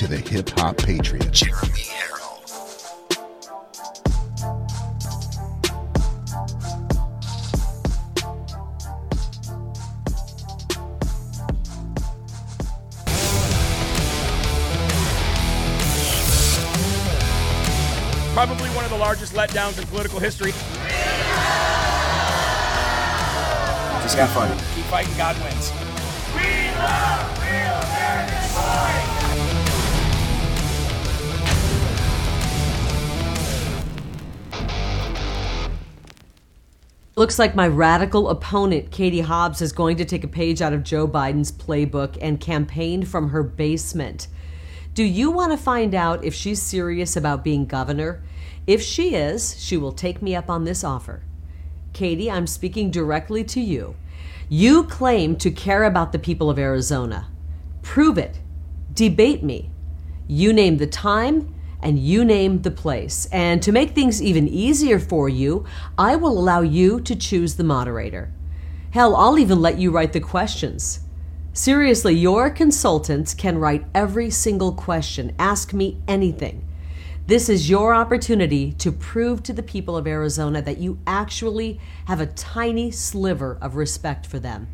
[0.00, 1.30] To the Hip Hop Patriot.
[1.30, 2.40] Jeremy Herrell.
[18.32, 20.52] Probably one of the largest letdowns in political history.
[24.00, 24.48] Just have fun.
[24.74, 25.70] Keep fighting, God wins.
[37.20, 40.82] Looks like my radical opponent, Katie Hobbs, is going to take a page out of
[40.82, 44.26] Joe Biden's playbook and campaign from her basement.
[44.94, 48.22] Do you want to find out if she's serious about being governor?
[48.66, 51.22] If she is, she will take me up on this offer.
[51.92, 53.96] Katie, I'm speaking directly to you.
[54.48, 57.28] You claim to care about the people of Arizona.
[57.82, 58.38] Prove it.
[58.94, 59.68] Debate me.
[60.26, 63.26] You name the time and you name the place.
[63.32, 65.64] And to make things even easier for you,
[65.98, 68.32] I will allow you to choose the moderator.
[68.90, 71.00] Hell, I'll even let you write the questions.
[71.52, 75.34] Seriously, your consultants can write every single question.
[75.38, 76.66] Ask me anything.
[77.26, 82.20] This is your opportunity to prove to the people of Arizona that you actually have
[82.20, 84.68] a tiny sliver of respect for them.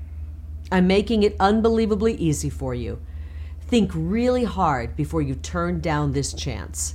[0.72, 2.98] I'm making it unbelievably easy for you.
[3.66, 6.94] Think really hard before you turn down this chance.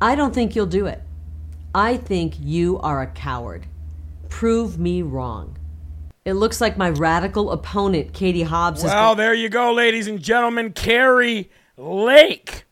[0.00, 1.02] I don't think you'll do it.
[1.74, 3.66] I think you are a coward.
[4.28, 5.58] Prove me wrong.
[6.24, 8.84] It looks like my radical opponent, Katie Hobbs.
[8.84, 10.72] Well, there you go, ladies and gentlemen.
[10.72, 12.64] Kari Lake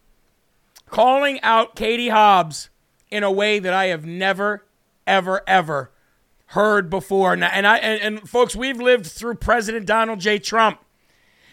[0.86, 2.70] calling out Katie Hobbs
[3.10, 4.66] in a way that I have never,
[5.06, 5.90] ever, ever
[6.46, 7.32] heard before.
[7.32, 10.38] And I and, and folks, we've lived through President Donald J.
[10.38, 10.80] Trump,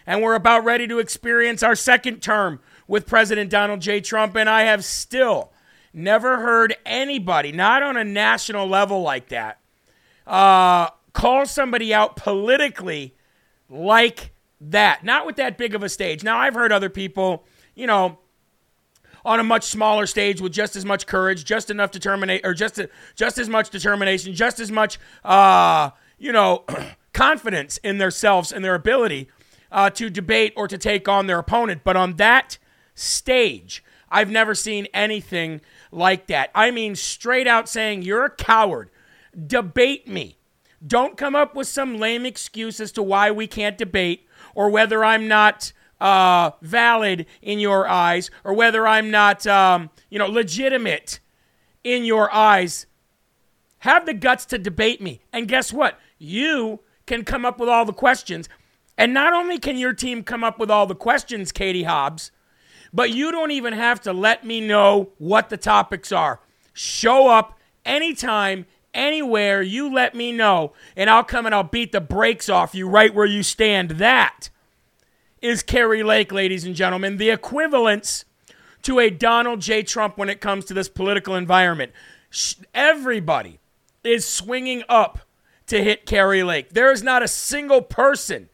[0.06, 4.02] and we're about ready to experience our second term with President Donald J.
[4.02, 5.52] Trump, and I have still
[5.94, 9.60] never heard anybody, not on a national level like that,
[10.28, 13.16] uh, call somebody out politically
[13.70, 15.04] like that.
[15.04, 16.24] Not with that big of a stage.
[16.24, 18.20] Now, I've heard other people, you know,
[19.24, 22.80] on a much smaller stage with just as much courage, just enough determination, or just
[23.16, 25.90] just as much determination, just as much, uh,
[26.20, 26.64] you know,
[27.14, 29.30] confidence in themselves and their ability
[29.76, 31.82] uh, to debate or to take on their opponent.
[31.84, 32.58] But on that
[32.96, 35.60] stage, I've never seen anything
[35.92, 36.50] like that.
[36.56, 38.90] I mean, straight out saying you're a coward.
[39.36, 40.38] Debate me.
[40.86, 44.26] Don't come up with some lame excuse as to why we can't debate
[44.56, 50.18] or whether I'm not uh, valid in your eyes or whether I'm not, um, you
[50.18, 51.20] know, legitimate
[51.84, 52.86] in your eyes.
[53.80, 55.20] Have the guts to debate me.
[55.34, 56.00] And guess what?
[56.18, 58.48] You can come up with all the questions.
[58.98, 62.32] And not only can your team come up with all the questions, Katie Hobbs,
[62.94, 66.40] but you don't even have to let me know what the topics are.
[66.74, 72.02] Show up anytime, anywhere, you let me know, and I'll come and I'll beat the
[72.02, 73.92] brakes off you right where you stand.
[73.92, 74.50] That
[75.42, 78.24] is Kari Lake, ladies and gentlemen, the equivalence
[78.84, 79.84] to a Donald J.
[79.84, 81.92] Trump when it comes to this political environment.
[82.74, 83.60] Everybody
[84.04, 85.20] is swinging up
[85.68, 86.72] to hit Kari Lake.
[86.72, 88.50] There is not a single person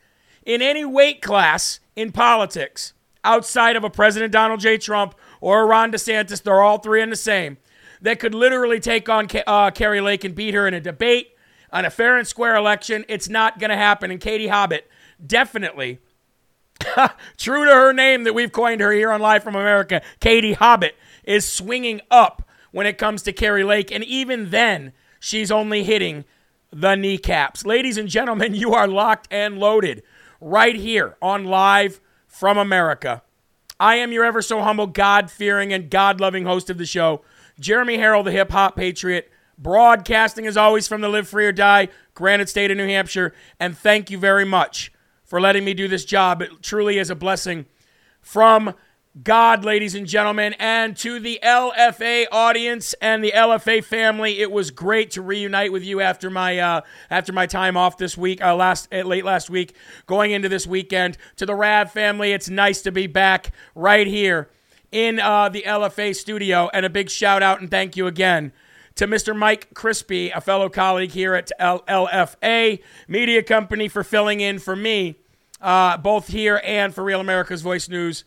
[0.46, 2.94] in any weight class in politics
[3.24, 4.78] outside of a President Donald J.
[4.78, 7.58] Trump or a Ron DeSantis, they're all three in the same,
[8.02, 11.36] that could literally take on uh, Kari Lake and beat her in a debate,
[11.72, 13.06] on a fair and square election.
[13.08, 14.12] It's not going to happen.
[14.12, 14.90] And Katie Hobbit
[15.26, 16.00] definitely,
[17.38, 20.96] true to her name that we've coined her here on Live from America, Katie Hobbit
[21.24, 23.92] is swinging up when it comes to Kari Lake.
[23.92, 26.26] And even then, she's only hitting
[26.72, 27.66] the kneecaps.
[27.66, 30.02] Ladies and gentlemen, you are locked and loaded
[30.42, 33.22] right here on Live from America.
[33.80, 37.22] I am your ever so humble, God fearing, and God loving host of the show,
[37.60, 41.88] Jeremy Herrell, the hip hop patriot, broadcasting as always from the Live Free or Die,
[42.14, 43.34] Granite State of New Hampshire.
[43.60, 44.92] And thank you very much
[45.24, 46.42] for letting me do this job.
[46.42, 47.66] It truly is a blessing
[48.20, 48.74] from
[49.24, 54.40] God, ladies and gentlemen, and to the LFA audience and the LFA family.
[54.40, 58.18] It was great to reunite with you after my uh, after my time off this
[58.18, 59.76] week, uh, last uh, late last week,
[60.06, 61.18] going into this weekend.
[61.36, 64.50] To the Rad family, it's nice to be back right here
[64.94, 68.54] in uh, the LFA studio, and a big shout out and thank you again
[68.96, 69.36] to Mr.
[69.36, 75.18] Mike Crispi, a fellow colleague here at LFA Media Company, for filling in for me,
[75.60, 78.24] uh, both here and for Real America's Voice News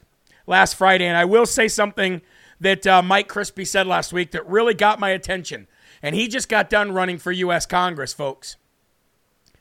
[0.46, 1.06] last Friday.
[1.06, 2.22] And I will say something
[2.60, 5.66] that uh, Mike Crispi said last week that really got my attention.
[6.02, 7.66] And he just got done running for U.S.
[7.66, 8.56] Congress, folks.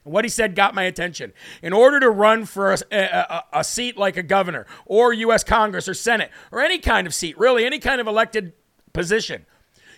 [0.03, 1.31] What he said got my attention.
[1.61, 5.45] In order to run for a, a, a, seat like a governor or U.S.
[5.45, 8.51] Congress or Senate or any kind of seat, really any kind of elected
[8.91, 9.45] position,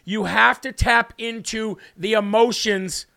[0.04, 3.08] you have to tap into the emotions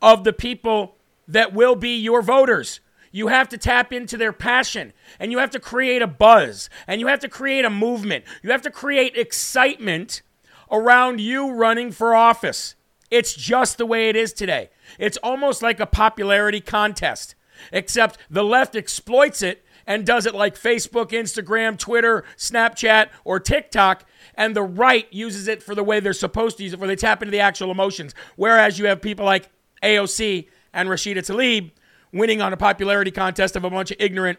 [0.00, 0.96] of the people
[1.28, 2.80] that will be your voters.
[3.12, 7.00] You have to tap into their passion and you have to create a buzz and
[7.00, 8.24] you have to create a movement.
[8.42, 10.22] You have to create excitement
[10.70, 12.74] around you running for office.
[13.10, 14.70] It's just the way it is today.
[14.98, 17.34] It's almost like a popularity contest,
[17.70, 24.06] except the left exploits it and does it like Facebook, Instagram, Twitter, Snapchat, or TikTok,
[24.34, 26.96] and the right uses it for the way they're supposed to use it, where they
[26.96, 28.14] tap into the actual emotions.
[28.36, 29.50] Whereas you have people like
[29.82, 31.72] AOC and Rashida Tlaib
[32.12, 34.38] winning on a popularity contest of a bunch of ignorant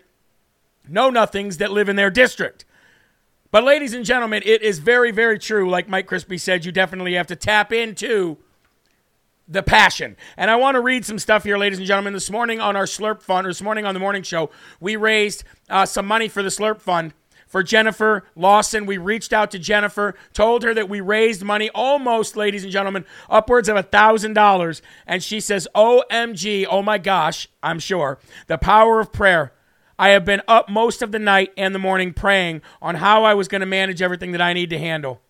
[0.87, 2.65] know nothings that live in their district.
[3.51, 5.69] But, ladies and gentlemen, it is very, very true.
[5.69, 8.37] Like Mike Crispi said, you definitely have to tap into
[9.47, 10.17] the passion.
[10.37, 12.13] And I want to read some stuff here, ladies and gentlemen.
[12.13, 14.49] This morning on our Slurp Fund, or this morning on the morning show,
[14.79, 17.13] we raised uh, some money for the Slurp Fund
[17.53, 18.88] for Jennifer Lawson.
[18.88, 23.05] We reached out to Jennifer, told her that we raised money almost, ladies and gentlemen,
[23.29, 24.81] upwards of a $1,000.
[25.05, 28.17] And she says, OMG, oh my gosh, I'm sure,
[28.47, 29.53] the power of prayer.
[30.00, 33.35] I have been up most of the night and the morning praying on how I
[33.35, 35.21] was going to manage everything that I need to handle.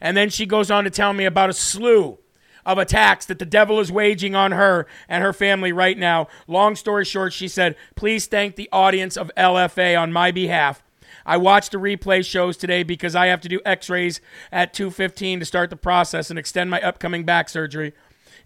[0.00, 2.16] And then she goes on to tell me about a slew
[2.64, 6.28] of attacks that the devil is waging on her and her family right now.
[6.46, 10.82] Long story short, she said, Please thank the audience of LFA on my behalf.
[11.26, 14.20] I watched the replay shows today because I have to do x-rays
[14.52, 17.92] at 2:15 to start the process and extend my upcoming back surgery.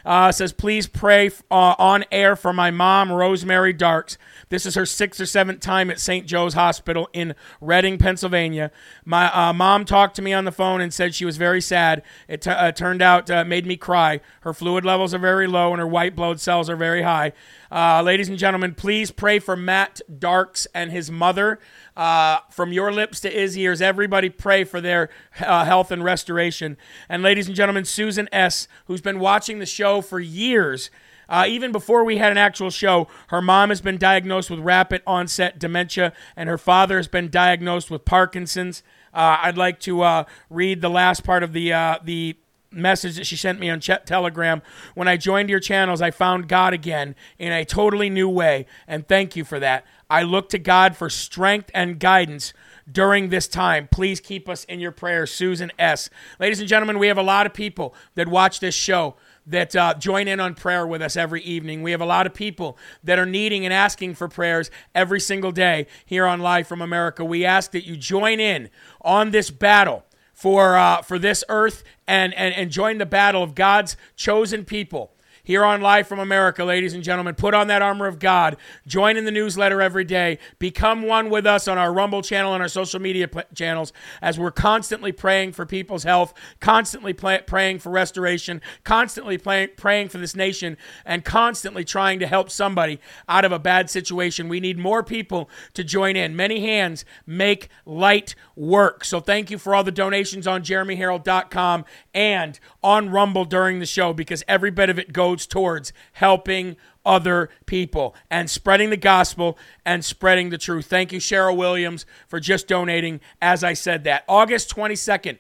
[0.06, 4.18] Uh, says, please pray uh, on air for my mom, Rosemary Darks.
[4.50, 6.26] This is her sixth or seventh time at St.
[6.26, 8.72] Joe's Hospital in Reading, Pennsylvania.
[9.06, 12.04] My uh, mom talked to me on the phone and said she was very sad.
[12.28, 14.22] It t- uh, turned out uh, made me cry.
[14.42, 17.34] Her fluid levels are very low and her white blood cells are very high.
[17.72, 21.60] Uh, ladies and gentlemen, please pray for Matt Darks and his mother.
[22.02, 25.08] Uh, from your lips to his ears, everybody pray for their
[25.40, 26.76] uh, health and restoration.
[27.08, 30.90] And ladies and gentlemen, Susan S., who's been watching the show for years,
[31.30, 35.04] uh, even before we had an actual show, her mom has been diagnosed with rapid
[35.06, 38.82] onset dementia, and her father has been diagnosed with Parkinson's.
[39.14, 42.36] Uh, I'd like to uh, read the last part of the uh, the
[42.72, 44.62] message that she sent me on Chet Telegram.
[44.96, 49.08] When I joined your channels, I found God again in a totally new way, and
[49.08, 49.86] thank you for that.
[50.12, 52.54] I look to God for strength and guidance
[52.92, 53.88] during this time.
[53.90, 55.32] Please keep us in your prayers.
[55.32, 56.10] Susan S.
[56.38, 59.16] Ladies and gentlemen, we have a lot of people that watch this show
[59.48, 61.82] that uh, join in on prayer with us every evening.
[61.82, 65.54] We have a lot of people that are needing and asking for prayers every single
[65.54, 67.24] day here on Live from America.
[67.24, 68.70] We ask that you join in
[69.02, 70.04] on this battle
[70.34, 75.14] for uh, for this earth and, and and join the battle of God's chosen people
[75.44, 77.36] here on Live from America, ladies and gentlemen.
[77.36, 78.58] Put on that armor of God.
[78.86, 80.38] Join in the newsletter every day.
[80.60, 84.52] Become one with us on our Rumble channel and our social media channels as we're
[84.52, 90.78] constantly praying for people's health, constantly play- praying for restoration, constantly praying for this nation,
[91.06, 94.50] and constantly trying to help somebody out of a bad situation.
[94.50, 96.36] We need more people to join in.
[96.36, 99.04] Many hands make light work.
[99.04, 104.14] So thank you for all the donations on jeremyherrell.com and on Rumble during the show
[104.14, 110.04] because every bit of it goes towards helping other people and spreading the gospel and
[110.04, 110.86] spreading the truth.
[110.86, 114.24] Thank you, Cheryl Williams, for just donating as I said that.
[114.28, 115.38] August 22nd,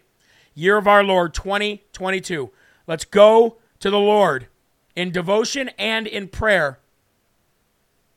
[0.53, 2.51] year of our Lord 2022.
[2.87, 4.47] Let's go to the Lord
[4.95, 6.79] in devotion and in prayer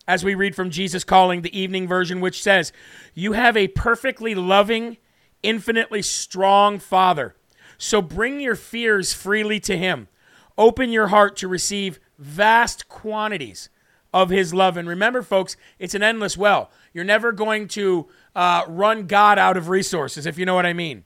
[0.07, 2.73] as we read from Jesus Calling, the evening version, which says,
[3.15, 4.99] You have a perfectly loving,
[5.43, 7.35] infinitely strong Father.
[7.79, 10.09] So bring your fears freely to Him.
[10.57, 13.69] Open your heart to receive vast quantities
[14.13, 14.77] of His love.
[14.77, 16.71] And remember, folks, it's an endless well.
[16.93, 20.73] You're never going to uh, run God out of resources, if you know what I
[20.73, 21.05] mean.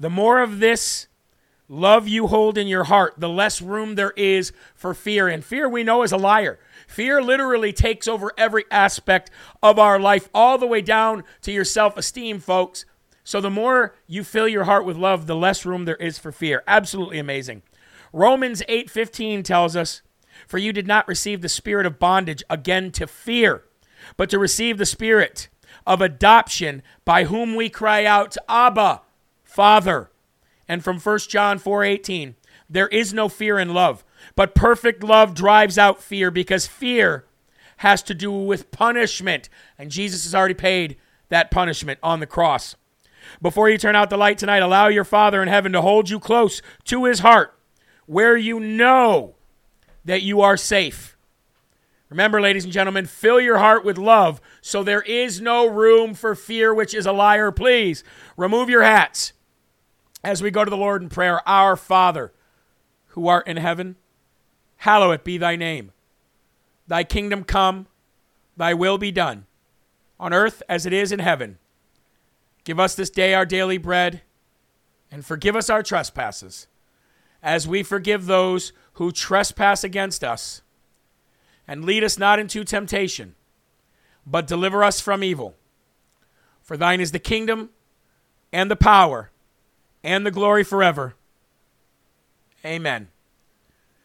[0.00, 1.06] The more of this
[1.68, 5.28] love you hold in your heart, the less room there is for fear.
[5.28, 6.58] And fear, we know, is a liar.
[6.86, 9.30] Fear literally takes over every aspect
[9.62, 12.84] of our life, all the way down to your self esteem, folks.
[13.28, 16.32] So the more you fill your heart with love, the less room there is for
[16.32, 16.62] fear.
[16.66, 17.60] Absolutely amazing.
[18.10, 20.00] Romans 8:15 tells us,
[20.46, 23.64] "For you did not receive the spirit of bondage again to fear,
[24.16, 25.50] but to receive the spirit
[25.86, 29.02] of adoption by whom we cry out, Abba,
[29.44, 30.10] Father."
[30.66, 32.34] And from 1 John 4:18,
[32.66, 34.06] there is no fear in love,
[34.36, 37.26] but perfect love drives out fear because fear
[37.84, 40.96] has to do with punishment, and Jesus has already paid
[41.28, 42.74] that punishment on the cross.
[43.40, 46.18] Before you turn out the light tonight, allow your Father in heaven to hold you
[46.18, 47.58] close to his heart
[48.06, 49.34] where you know
[50.04, 51.16] that you are safe.
[52.08, 56.34] Remember, ladies and gentlemen, fill your heart with love so there is no room for
[56.34, 57.52] fear, which is a liar.
[57.52, 58.02] Please
[58.36, 59.34] remove your hats
[60.24, 61.46] as we go to the Lord in prayer.
[61.46, 62.32] Our Father,
[63.08, 63.96] who art in heaven,
[64.76, 65.92] hallowed be thy name.
[66.86, 67.88] Thy kingdom come,
[68.56, 69.44] thy will be done,
[70.18, 71.58] on earth as it is in heaven.
[72.68, 74.20] Give us this day our daily bread,
[75.10, 76.66] and forgive us our trespasses,
[77.42, 80.60] as we forgive those who trespass against us.
[81.66, 83.36] And lead us not into temptation,
[84.26, 85.56] but deliver us from evil.
[86.60, 87.70] For thine is the kingdom,
[88.52, 89.30] and the power,
[90.04, 91.14] and the glory forever.
[92.66, 93.08] Amen.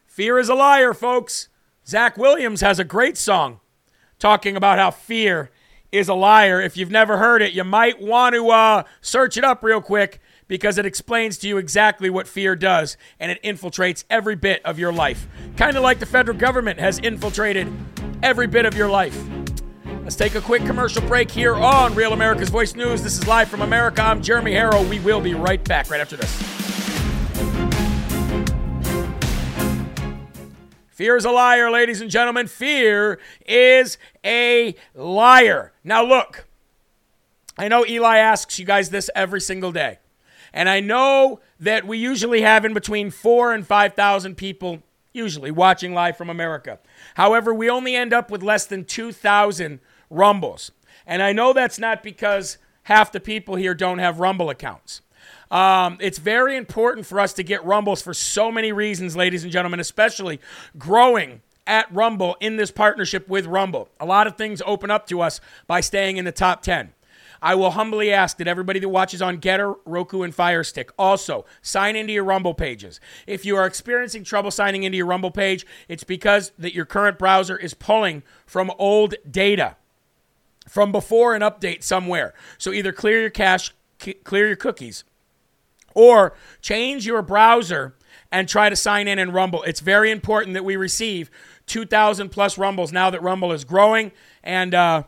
[0.06, 1.48] Fear is a liar, folks.
[1.86, 3.60] Zach Williams has a great song
[4.18, 5.50] talking about how fear
[5.94, 6.60] is a liar.
[6.60, 10.20] If you've never heard it, you might want to uh, search it up real quick
[10.48, 14.78] because it explains to you exactly what fear does and it infiltrates every bit of
[14.78, 15.26] your life.
[15.56, 17.72] Kind of like the federal government has infiltrated
[18.22, 19.16] every bit of your life.
[20.02, 23.02] Let's take a quick commercial break here on Real America's Voice News.
[23.02, 24.02] This is Live from America.
[24.02, 24.84] I'm Jeremy Herrell.
[24.84, 26.63] We will be right back right after this.
[30.94, 32.46] Fear is a liar, ladies and gentlemen.
[32.46, 35.72] Fear is a liar.
[35.82, 36.46] Now, look,
[37.58, 39.98] I know Eli asks you guys this every single day.
[40.52, 45.94] And I know that we usually have in between four and 5,000 people, usually, watching
[45.94, 46.78] live from America.
[47.14, 50.70] However, we only end up with less than 2,000 Rumbles.
[51.08, 55.00] And I know that's not because half the people here don't have Rumble accounts.
[55.54, 59.52] Um, it's very important for us to get Rumbles for so many reasons, ladies and
[59.52, 60.40] gentlemen, especially
[60.76, 63.88] growing at Rumble in this partnership with Rumble.
[64.00, 66.92] A lot of things open up to us by staying in the top 10.
[67.40, 71.44] I will humbly ask that everybody that watches on Getter, Roku, and Fire Stick also
[71.62, 72.98] sign into your Rumble pages.
[73.26, 77.16] If you are experiencing trouble signing into your Rumble page, it's because that your current
[77.16, 79.76] browser is pulling from old data
[80.68, 82.34] from before an update somewhere.
[82.58, 85.04] So either clear your cache, c- clear your cookies,
[85.94, 87.94] or change your browser
[88.30, 89.62] and try to sign in in Rumble.
[89.62, 91.30] It's very important that we receive
[91.66, 94.12] 2,000 plus Rumbles now that Rumble is growing.
[94.42, 95.04] And uh,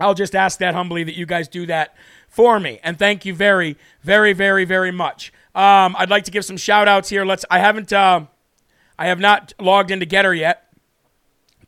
[0.00, 1.96] I'll just ask that humbly that you guys do that
[2.28, 2.80] for me.
[2.82, 5.32] And thank you very, very, very, very much.
[5.54, 7.24] Um, I'd like to give some shout outs here.
[7.24, 7.44] Let's.
[7.48, 7.92] I haven't.
[7.92, 8.26] Uh,
[8.98, 10.68] I have not logged into Getter yet.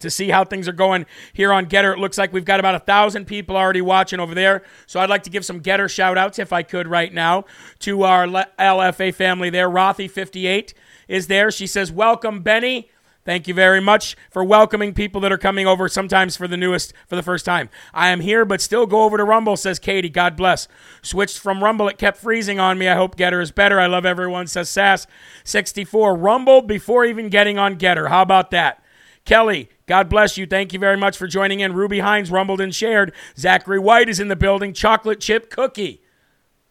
[0.00, 1.92] To see how things are going here on Getter.
[1.92, 4.62] It looks like we've got about a thousand people already watching over there.
[4.86, 7.44] So I'd like to give some Getter shout outs, if I could, right now
[7.80, 9.68] to our LFA family there.
[9.68, 10.74] Rothy58
[11.08, 11.50] is there.
[11.50, 12.90] She says, Welcome, Benny.
[13.26, 16.94] Thank you very much for welcoming people that are coming over sometimes for the newest,
[17.08, 17.68] for the first time.
[17.92, 20.08] I am here, but still go over to Rumble, says Katie.
[20.08, 20.68] God bless.
[21.02, 21.88] Switched from Rumble.
[21.88, 22.86] It kept freezing on me.
[22.88, 23.80] I hope Getter is better.
[23.80, 26.22] I love everyone, says Sass64.
[26.22, 28.06] Rumble before even getting on Getter.
[28.06, 28.80] How about that?
[29.24, 30.46] Kelly, God bless you.
[30.46, 31.72] Thank you very much for joining in.
[31.72, 33.12] Ruby Hines rumbled and shared.
[33.38, 34.72] Zachary White is in the building.
[34.72, 36.02] Chocolate chip cookie.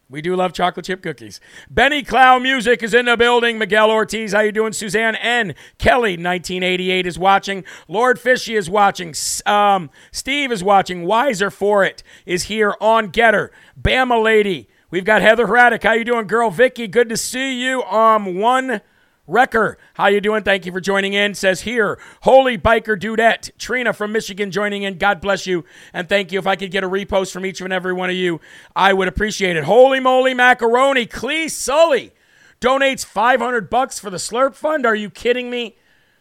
[0.08, 1.40] We do love chocolate chip cookies.
[1.68, 3.58] Benny Clow Music is in the building.
[3.58, 4.72] Miguel Ortiz, how you doing?
[4.72, 5.54] Suzanne N.
[5.78, 7.64] Kelly, 1988 is watching.
[7.88, 9.14] Lord Fishy is watching.
[9.46, 11.06] Um, Steve is watching.
[11.06, 13.50] Wiser for it is here on Getter.
[13.80, 14.68] Bama Lady.
[14.90, 15.82] We've got Heather Hraddock.
[15.82, 16.50] How you doing, girl?
[16.50, 17.82] Vicky, good to see you.
[17.82, 18.82] Um, one
[19.26, 20.44] Wrecker, how you doing?
[20.44, 21.34] Thank you for joining in.
[21.34, 23.50] Says here, Holy Biker Dudette.
[23.58, 24.98] Trina from Michigan joining in.
[24.98, 25.64] God bless you.
[25.92, 26.38] And thank you.
[26.38, 28.40] If I could get a repost from each and every one of you,
[28.74, 29.64] I would appreciate it.
[29.64, 31.06] Holy moly macaroni.
[31.06, 32.12] Clee Sully
[32.60, 34.86] donates 500 bucks for the Slurp Fund.
[34.86, 35.76] Are you kidding me?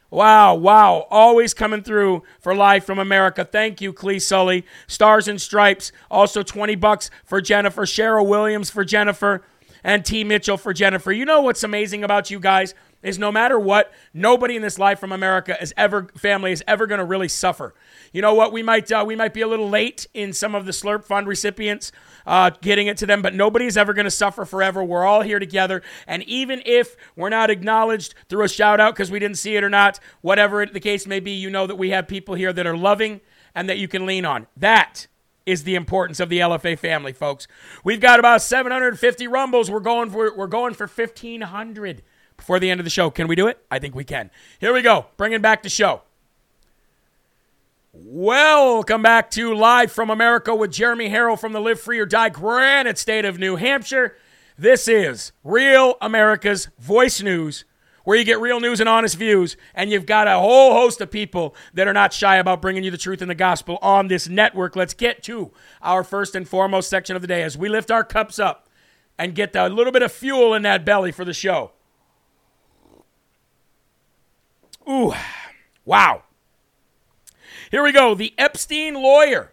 [0.09, 1.07] Wow, wow.
[1.09, 3.43] Always coming through for Live from America.
[3.43, 4.65] Thank you, Clee Sully.
[4.87, 5.91] Stars and Stripes.
[6.09, 7.83] Also 20 bucks for Jennifer.
[7.83, 9.43] Cheryl Williams for Jennifer.
[9.83, 10.23] And T.
[10.23, 11.11] Mitchell for Jennifer.
[11.11, 12.73] You know what's amazing about you guys?
[13.05, 16.87] Is no matter what, nobody in this life from America is ever family is ever
[16.87, 17.75] going to really suffer.
[18.11, 18.51] You know what?
[18.51, 21.27] We might uh, we might be a little late in some of the Slurp Fund
[21.27, 21.91] recipients
[22.25, 24.83] uh, getting it to them, but nobody's ever going to suffer forever.
[24.83, 29.11] We're all here together, and even if we're not acknowledged through a shout out because
[29.11, 31.91] we didn't see it or not, whatever the case may be, you know that we
[31.91, 33.21] have people here that are loving
[33.53, 34.47] and that you can lean on.
[34.57, 35.05] That
[35.45, 37.47] is the importance of the LFA family, folks.
[37.83, 39.69] We've got about 750 rumbles.
[39.69, 42.01] We're going for we're going for 1500
[42.37, 43.09] before the end of the show.
[43.09, 43.59] Can we do it?
[43.69, 44.31] I think we can.
[44.59, 45.07] Here we go.
[45.17, 46.01] Bringing back the show.
[47.93, 52.27] Welcome back to Live from America with Jeremy Herrell from the Live Free or Die
[52.27, 54.17] granite state of New Hampshire.
[54.57, 57.63] This is Real America's Voice News,
[58.03, 61.09] where you get real news and honest views, and you've got a whole host of
[61.09, 64.27] people that are not shy about bringing you the truth and the gospel on this
[64.27, 64.75] network.
[64.75, 68.03] Let's get to our first and foremost section of the day as we lift our
[68.03, 68.67] cups up
[69.17, 71.71] and get a little bit of fuel in that belly for the show.
[74.89, 75.13] Ooh,
[75.83, 76.23] wow.
[77.71, 78.13] Here we go.
[78.15, 79.51] The Epstein lawyer,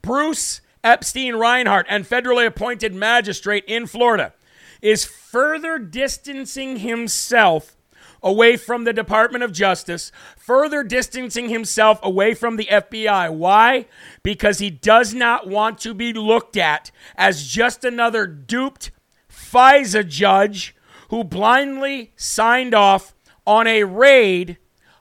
[0.00, 4.32] Bruce Epstein Reinhart, and federally appointed magistrate in Florida,
[4.80, 7.76] is further distancing himself
[8.22, 13.32] away from the Department of Justice, further distancing himself away from the FBI.
[13.32, 13.86] Why?
[14.22, 18.92] Because he does not want to be looked at as just another duped
[19.28, 20.74] FISA judge
[21.10, 23.14] who blindly signed off
[23.46, 24.58] on a raid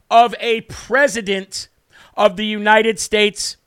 [0.10, 1.70] of a president
[2.16, 3.58] of the United States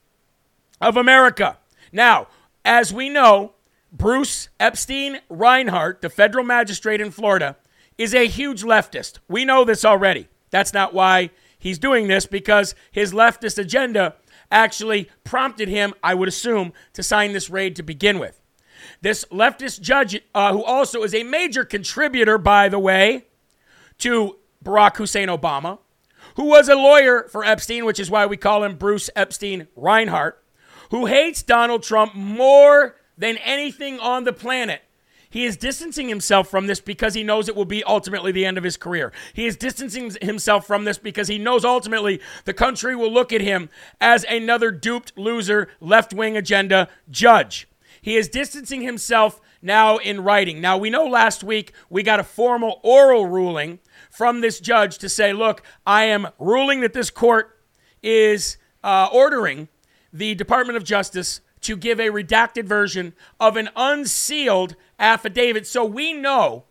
[0.81, 1.59] of America.
[1.93, 2.29] Now,
[2.65, 3.53] as we know,
[3.93, 7.57] Bruce Epstein Reinhart, the federal magistrate in Florida,
[7.97, 9.19] is a huge leftist.
[9.29, 10.29] We know this already.
[10.51, 14.17] That's not why he's doing this, because his leftist agenda
[14.51, 18.41] actually prompted him, I would assume, to sign this raid to begin with.
[19.01, 23.27] This leftist judge, uh, who also is a major contributor, by the way,
[23.99, 25.79] to Barack Hussein Obama,
[26.37, 30.43] who was a lawyer for Epstein, which is why we call him Bruce Epstein Reinhart,
[30.91, 34.83] who hates Donald Trump more than anything on the planet.
[35.35, 38.57] He is distancing himself from this because he knows it will be ultimately the end
[38.57, 39.13] of his career.
[39.33, 43.41] He is distancing himself from this because he knows ultimately the country will look at
[43.41, 43.69] him
[44.01, 47.67] as another duped loser, left wing agenda judge.
[48.01, 50.61] He is distancing himself now in writing.
[50.61, 53.81] Now, we know last week we got a formal oral ruling
[54.15, 57.59] from this judge to say, look, I am ruling that this court
[58.03, 59.69] is uh, ordering
[60.13, 65.67] the Department of Justice to give a redacted version of an unsealed affidavit.
[65.67, 66.65] So we know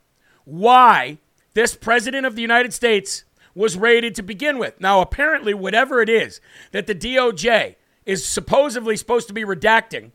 [0.45, 1.17] why
[1.53, 4.79] this president of the United States was raided to begin with.
[4.79, 6.39] Now, apparently, whatever it is
[6.71, 7.75] that the DOJ
[8.05, 10.11] is supposedly supposed to be redacting,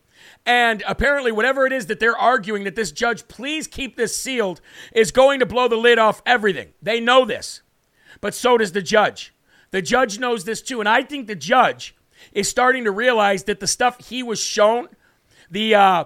[0.49, 4.61] and apparently, whatever it is that they're arguing that this judge, please keep this sealed,
[4.95, 6.73] is going to blow the lid off everything.
[6.81, 7.61] They know this.
[8.19, 9.31] But so does the judge.
[9.69, 10.79] The judge knows this too.
[10.79, 11.95] And I think the judge
[12.31, 14.87] is starting to realize that the stuff he was shown,
[15.51, 16.03] the, uh,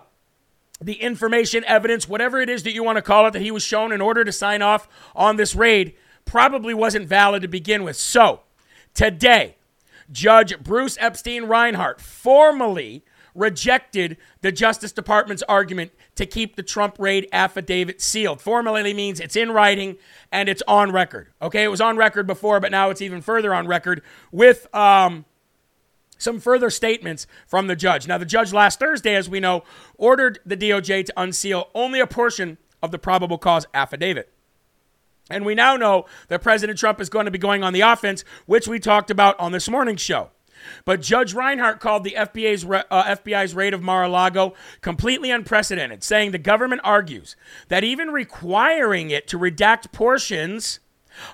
[0.82, 3.64] the information, evidence, whatever it is that you want to call it, that he was
[3.64, 7.96] shown in order to sign off on this raid, probably wasn't valid to begin with.
[7.96, 8.42] So,
[8.94, 9.56] today,
[10.12, 17.28] Judge Bruce Epstein Reinhart formally rejected the Justice Department's argument to keep the Trump raid
[17.32, 18.42] affidavit sealed.
[18.42, 19.98] Formally means it's in writing
[20.32, 21.30] and it's on record.
[21.42, 25.26] Okay, it was on record before, but now it's even further on record with um,
[26.18, 28.08] some further statements from the judge.
[28.08, 29.64] Now, the judge last Thursday, as we know,
[29.98, 34.30] ordered the DOJ to unseal only a portion of the probable cause affidavit.
[35.30, 38.24] And we now know that President Trump is going to be going on the offense,
[38.46, 40.30] which we talked about on this morning's show.
[40.86, 46.04] But Judge Reinhart called the FBI's, uh, FBI's raid of Mar a Lago completely unprecedented,
[46.04, 47.36] saying the government argues
[47.70, 50.80] that even requiring it to redact portions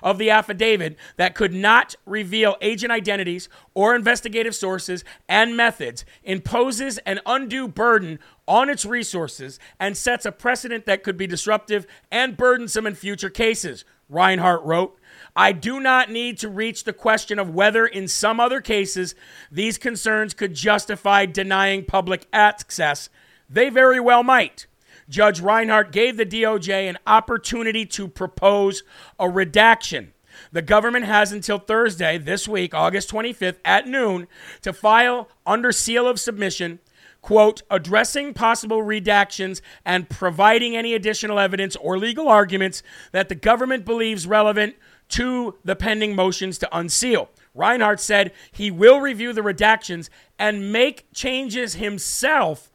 [0.02, 6.98] of the affidavit that could not reveal agent identities or investigative sources and methods imposes
[6.98, 12.36] an undue burden on its resources and sets a precedent that could be disruptive and
[12.36, 14.98] burdensome in future cases, Reinhart wrote.
[15.40, 19.14] I do not need to reach the question of whether, in some other cases,
[19.50, 23.08] these concerns could justify denying public access.
[23.48, 24.66] They very well might.
[25.08, 28.82] Judge Reinhart gave the DOJ an opportunity to propose
[29.18, 30.12] a redaction.
[30.52, 34.28] The government has until Thursday, this week, August 25th, at noon,
[34.60, 36.80] to file under seal of submission
[37.22, 43.84] quote, addressing possible redactions and providing any additional evidence or legal arguments that the government
[43.84, 44.74] believes relevant
[45.10, 47.30] to the pending motions to unseal.
[47.54, 52.70] Reinhart said he will review the redactions and make changes himself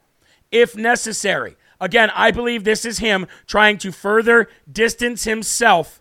[0.50, 1.56] if necessary.
[1.80, 6.00] Again, I believe this is him trying to further distance himself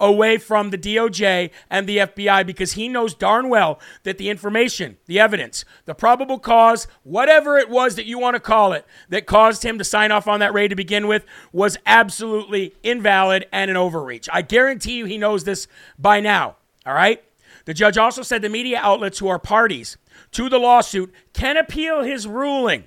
[0.00, 4.96] away from the DOJ and the FBI because he knows darn well that the information,
[5.06, 9.26] the evidence, the probable cause, whatever it was that you want to call it, that
[9.26, 13.70] caused him to sign off on that raid to begin with was absolutely invalid and
[13.70, 14.28] an overreach.
[14.32, 16.56] I guarantee you he knows this by now.
[16.86, 17.22] All right?
[17.66, 19.98] The judge also said the media outlets who are parties
[20.32, 22.84] to the lawsuit can appeal his ruling.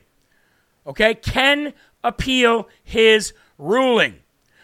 [0.88, 1.14] Okay?
[1.14, 1.74] Can
[2.04, 4.23] appeal his ruling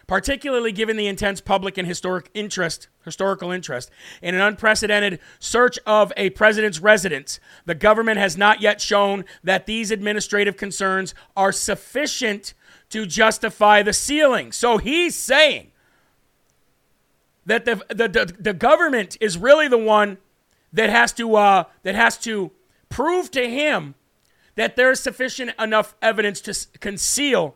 [0.09, 3.91] particularly given the intense public and historic interest, historical interest
[4.23, 7.39] in an unprecedented search of a president's residence.
[7.67, 12.55] The government has not yet shown that these administrative concerns are sufficient
[12.89, 14.51] to justify the sealing.
[14.51, 15.69] So he's saying
[17.45, 20.17] that the, the, the, the government is really the one
[20.73, 22.49] that has to uh, that has to
[22.89, 23.93] prove to him
[24.55, 27.55] that there's sufficient enough evidence to conceal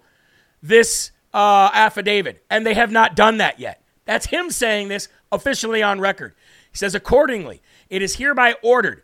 [0.61, 3.81] this uh, affidavit, and they have not done that yet.
[4.05, 6.35] That's him saying this officially on record.
[6.71, 9.03] He says, accordingly, it is hereby ordered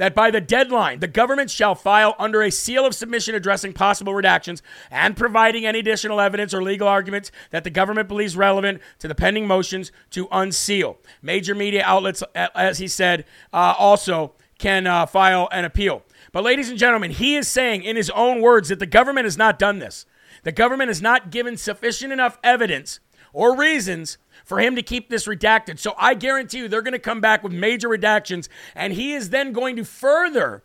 [0.00, 4.14] that by the deadline, the government shall file under a seal of submission addressing possible
[4.14, 9.06] redactions and providing any additional evidence or legal arguments that the government believes relevant to
[9.06, 10.96] the pending motions to unseal.
[11.20, 16.02] Major media outlets, as he said, uh, also can uh, file an appeal.
[16.32, 19.36] But, ladies and gentlemen, he is saying in his own words that the government has
[19.36, 20.06] not done this.
[20.42, 23.00] The government has not given sufficient enough evidence
[23.32, 25.78] or reasons for him to keep this redacted.
[25.78, 29.30] So I guarantee you they're going to come back with major redactions, and he is
[29.30, 30.62] then going to further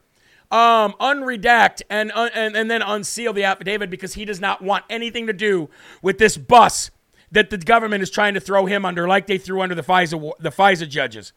[0.51, 4.85] um, unredact and, uh, and, and then unseal the affidavit because he does not want
[4.89, 5.69] anything to do
[6.01, 6.91] with this bus
[7.31, 10.31] that the government is trying to throw him under, like they threw under the FISA,
[10.39, 11.33] the FISA judges.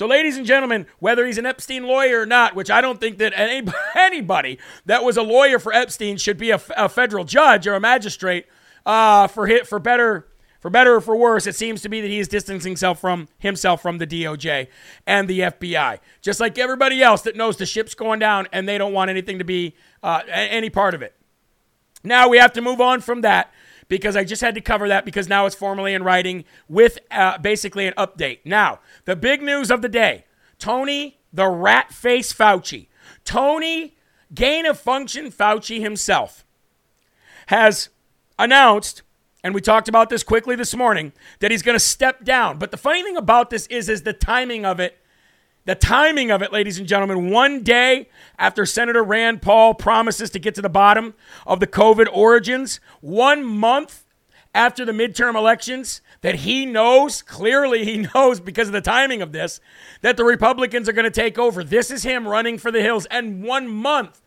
[0.00, 3.18] So, ladies and gentlemen, whether he's an Epstein lawyer or not, which I don't think
[3.18, 7.66] that any, anybody that was a lawyer for Epstein should be a, a federal judge
[7.66, 8.46] or a magistrate,
[8.86, 10.26] uh, for hit for better
[10.58, 13.28] for better or for worse, it seems to be that he is distancing himself from
[13.40, 14.68] himself from the DOJ
[15.06, 18.78] and the FBI, just like everybody else that knows the ship's going down and they
[18.78, 21.14] don't want anything to be uh, any part of it.
[22.02, 23.52] Now we have to move on from that
[23.90, 27.36] because I just had to cover that because now it's formally in writing with uh,
[27.36, 28.38] basically an update.
[28.46, 30.24] Now, the big news of the day
[30.58, 32.88] Tony the rat face Fauci,
[33.24, 33.96] Tony
[34.32, 36.44] gain of function Fauci himself,
[37.48, 37.90] has
[38.38, 39.02] announced.
[39.42, 42.58] And we talked about this quickly this morning that he's going to step down.
[42.58, 44.98] But the funny thing about this is, is the timing of it
[45.70, 48.08] the timing of it, ladies and gentlemen, one day
[48.40, 51.14] after Senator Rand Paul promises to get to the bottom
[51.46, 54.04] of the COVID origins, one month
[54.52, 59.30] after the midterm elections, that he knows, clearly he knows because of the timing of
[59.30, 59.60] this,
[60.00, 61.62] that the Republicans are going to take over.
[61.62, 63.06] This is him running for the hills.
[63.06, 64.20] And one month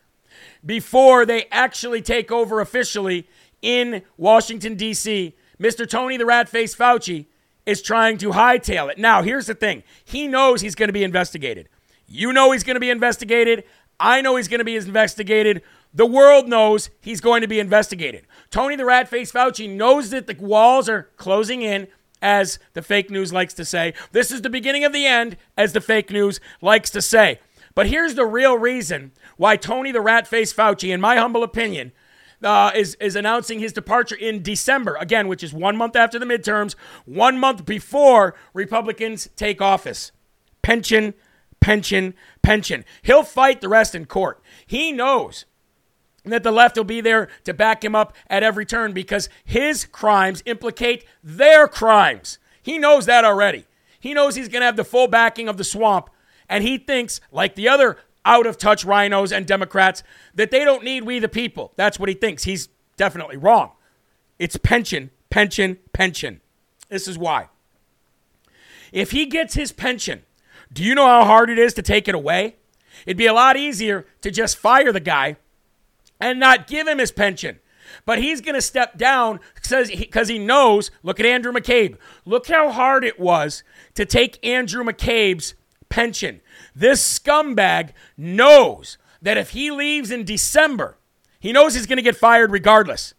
[0.64, 3.28] before they actually take over officially
[3.60, 5.86] in Washington, D.C., Mr.
[5.86, 7.26] Tony the Rat Face Fauci
[7.66, 8.98] is trying to hightail it.
[8.98, 11.68] Now, here's the thing he knows he's going to be investigated.
[12.06, 13.64] You know he's going to be investigated.
[13.98, 15.62] I know he's going to be investigated.
[15.92, 18.26] The world knows he's going to be investigated.
[18.50, 21.86] Tony the Rat Face Fauci knows that the walls are closing in,
[22.20, 23.92] as the fake news likes to say.
[24.12, 27.38] This is the beginning of the end, as the fake news likes to say.
[27.74, 31.92] But here's the real reason why Tony the Rat Face Fauci, in my humble opinion,
[32.44, 36.26] uh, is is announcing his departure in December again, which is one month after the
[36.26, 40.12] midterms, one month before Republicans take office.
[40.62, 41.14] Pension,
[41.60, 42.84] pension, pension.
[43.02, 44.42] He'll fight the rest in court.
[44.66, 45.44] He knows
[46.24, 49.84] that the left will be there to back him up at every turn because his
[49.84, 52.38] crimes implicate their crimes.
[52.62, 53.66] He knows that already.
[54.00, 56.10] He knows he's going to have the full backing of the swamp,
[56.48, 60.02] and he thinks, like the other out of touch rhinos and Democrats
[60.34, 61.72] that they don't need we the people.
[61.76, 62.44] That's what he thinks.
[62.44, 63.72] He's definitely wrong.
[64.38, 66.40] It's pension, pension, pension.
[66.88, 67.48] This is why.
[68.92, 70.22] If he gets his pension,
[70.72, 72.56] do you know how hard it is to take it away?
[73.06, 75.36] It'd be a lot easier to just fire the guy
[76.20, 77.58] and not give him his pension.
[78.06, 80.90] But he's going to step down because he knows.
[81.02, 81.96] Look at Andrew McCabe.
[82.24, 83.62] Look how hard it was
[83.94, 85.54] to take Andrew McCabe's
[85.88, 86.40] pension.
[86.74, 90.98] This scumbag knows that if he leaves in December,
[91.38, 93.14] he knows he's going to get fired regardless.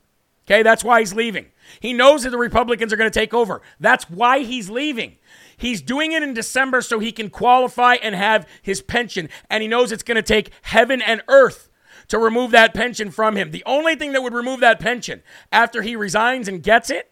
[0.45, 1.47] Okay, that's why he's leaving.
[1.79, 3.61] He knows that the Republicans are going to take over.
[3.79, 5.17] That's why he's leaving.
[5.57, 9.29] He's doing it in December so he can qualify and have his pension.
[9.49, 11.69] And he knows it's going to take heaven and earth
[12.09, 13.51] to remove that pension from him.
[13.51, 17.11] The only thing that would remove that pension after he resigns and gets it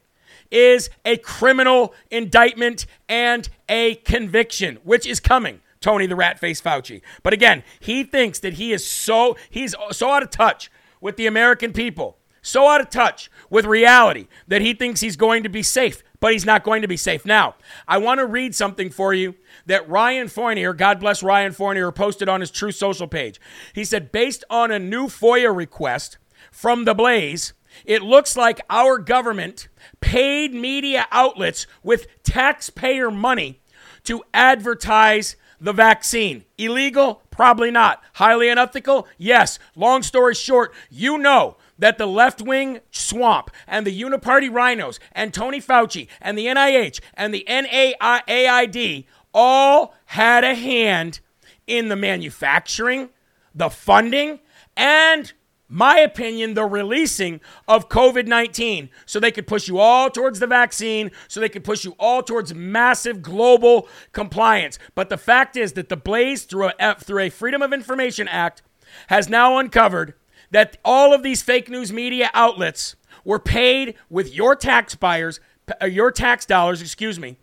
[0.52, 5.62] is a criminal indictment and a conviction, which is coming.
[5.84, 7.02] Tony the rat face Fauci.
[7.22, 11.28] But again, he thinks that he is so he's so out of touch with the
[11.28, 15.62] American people, so out of touch with reality that he thinks he's going to be
[15.62, 17.26] safe, but he's not going to be safe.
[17.26, 21.92] Now, I want to read something for you that Ryan Fournier, God bless Ryan Fournier,
[21.92, 23.42] posted on his Truth Social page.
[23.74, 26.18] He said, based on a new FOIA request
[26.50, 29.68] from the Blaze, it looks like our government
[30.00, 33.60] paid media outlets with taxpayer money
[34.04, 36.44] to advertise the vaccine.
[36.58, 37.24] Illegal?
[37.32, 38.04] Probably not.
[38.16, 39.08] Highly unethical?
[39.18, 39.60] Yes.
[39.76, 45.34] Long story short, you know that the left wing swamp and the uniparty rhinos and
[45.34, 51.22] Tony Fauci and the NIH and the NAID all had a hand
[51.66, 53.10] in the manufacturing,
[53.56, 54.40] the funding,
[54.76, 55.32] and
[55.74, 60.46] my opinion, the releasing of COVID 19 so they could push you all towards the
[60.46, 64.78] vaccine, so they could push you all towards massive global compliance.
[64.94, 68.62] But the fact is that the Blaze, through a, through a Freedom of Information Act,
[69.08, 70.14] has now uncovered
[70.52, 75.40] that all of these fake news media outlets were paid with your tax buyers,
[75.82, 77.38] uh, your tax dollars, excuse me,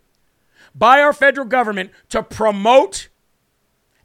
[0.73, 3.09] by our federal government to promote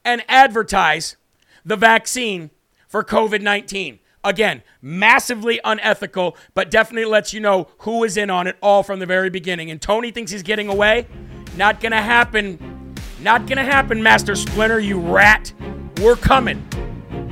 [0.04, 1.16] and advertise
[1.64, 2.50] the vaccine
[2.88, 4.00] for COVID 19.
[4.26, 8.98] Again, massively unethical, but definitely lets you know who is in on it all from
[8.98, 9.70] the very beginning.
[9.70, 11.06] And Tony thinks he's getting away.
[11.56, 12.92] Not gonna happen.
[13.20, 15.52] Not gonna happen, Master Splinter, you rat.
[16.02, 16.66] We're coming.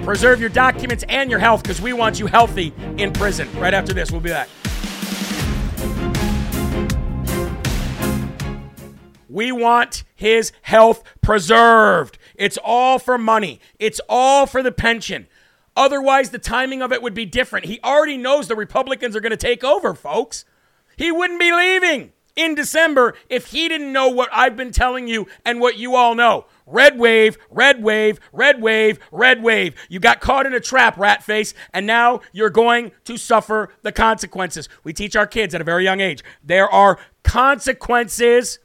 [0.04, 3.48] Preserve your documents and your health because we want you healthy in prison.
[3.58, 4.48] Right after this, we'll be back.
[9.28, 12.18] We want his health preserved.
[12.36, 15.26] It's all for money, it's all for the pension.
[15.76, 17.66] Otherwise, the timing of it would be different.
[17.66, 20.44] He already knows the Republicans are going to take over, folks.
[20.96, 25.26] He wouldn't be leaving in December if he didn't know what I've been telling you
[25.44, 26.46] and what you all know.
[26.66, 29.74] Red wave, red wave, red wave, red wave.
[29.88, 33.92] You got caught in a trap, rat face, and now you're going to suffer the
[33.92, 34.68] consequences.
[34.82, 38.58] We teach our kids at a very young age there are consequences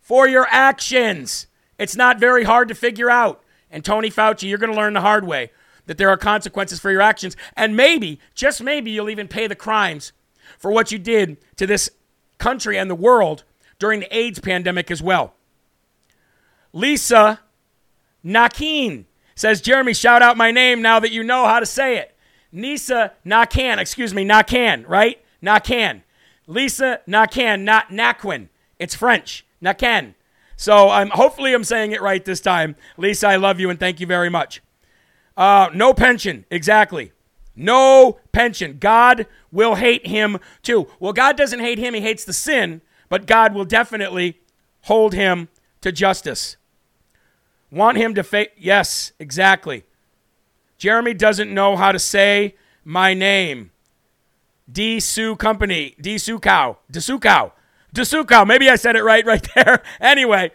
[0.00, 1.46] for your actions.
[1.78, 3.42] It's not very hard to figure out.
[3.70, 5.50] And Tony Fauci, you're going to learn the hard way
[5.86, 7.36] that there are consequences for your actions.
[7.56, 10.12] And maybe, just maybe, you'll even pay the crimes
[10.58, 11.90] for what you did to this
[12.38, 13.44] country and the world
[13.78, 15.34] during the AIDS pandemic as well.
[16.72, 17.40] Lisa
[18.24, 22.16] Nakin says, Jeremy, shout out my name now that you know how to say it.
[22.50, 25.22] Nisa Nakan, excuse me, Nakan, right?
[25.42, 26.02] Nakan.
[26.46, 28.48] Lisa Nakan, not Naquin.
[28.78, 29.44] It's French.
[29.62, 30.14] Nakan.
[30.56, 32.76] So I'm hopefully I'm saying it right this time.
[32.96, 34.62] Lisa, I love you and thank you very much.
[35.36, 36.44] Uh, no pension.
[36.50, 37.12] Exactly.
[37.56, 38.78] No pension.
[38.80, 40.88] God will hate him too.
[40.98, 44.40] Well, God doesn't hate him, he hates the sin, but God will definitely
[44.82, 45.48] hold him
[45.80, 46.56] to justice.
[47.70, 48.48] Want him to face.
[48.56, 49.84] Yes, exactly.
[50.78, 53.70] Jeremy doesn't know how to say my name.
[54.70, 55.94] D Sue Company.
[56.00, 56.78] D Sue Cow.
[56.90, 57.52] D Sue Cow.
[57.92, 58.44] D Sue Cow.
[58.44, 59.82] Maybe I said it right right there.
[60.00, 60.52] anyway,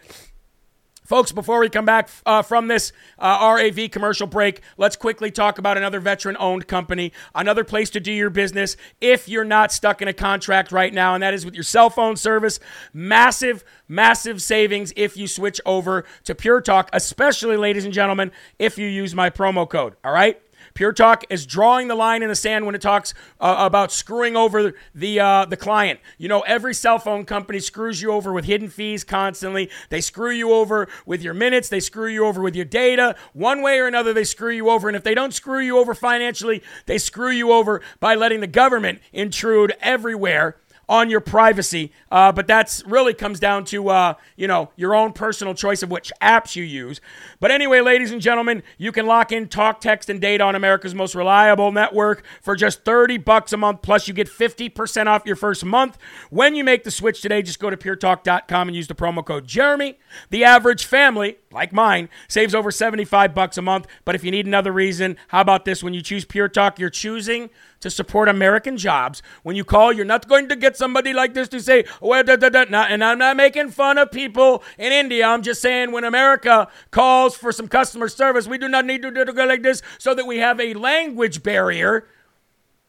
[1.10, 5.58] Folks, before we come back uh, from this uh, RAV commercial break, let's quickly talk
[5.58, 10.04] about another veteran owned company, another place to do your business if you're not stuck
[10.04, 12.60] in a contract right now, and that is with your cell phone service.
[12.93, 18.78] Massive, massive savings if you switch over to Pure Talk, especially, ladies and gentlemen, if
[18.78, 19.95] you use my promo code.
[20.04, 20.39] All right?
[20.80, 24.38] Pure Talk is drawing the line in the sand when it talks uh, about screwing
[24.38, 26.00] over the uh, the client.
[26.18, 29.70] You know, every cell phone company screws you over with hidden fees constantly.
[29.89, 31.68] They screw you over with your minutes.
[31.68, 33.18] They screw you over with your data.
[33.34, 34.88] One way or another, they screw you over.
[34.88, 38.48] And if they don't screw you over financially, they screw you over by letting the
[38.48, 40.56] government intrude everywhere
[40.89, 41.93] on your privacy.
[42.12, 45.91] Uh, but that's really comes down to uh, you know your own personal choice of
[45.91, 46.99] which apps you use.
[47.39, 50.95] But anyway, ladies and gentlemen, you can lock in talk, text, and data on America's
[50.95, 53.84] most reliable network for just 30 bucks a month.
[53.84, 55.97] Plus, you get 50% off your first month
[56.32, 57.43] when you make the switch today.
[57.43, 59.99] Just go to puretalk.com and use the promo code Jeremy.
[60.32, 63.86] The average family, like mine, saves over 75 bucks a month.
[64.04, 65.84] But if you need another reason, how about this?
[65.84, 69.22] When you choose Pure Talk, you're choosing to support American jobs.
[69.44, 72.36] When you call, you're not going to get somebody like this to say, well, da,
[72.36, 75.26] da, da, and I'm not making fun of people in India.
[75.26, 79.10] I'm just saying when America calls for some customer service, we do not need to
[79.20, 82.08] it like this so that we have a language barrier.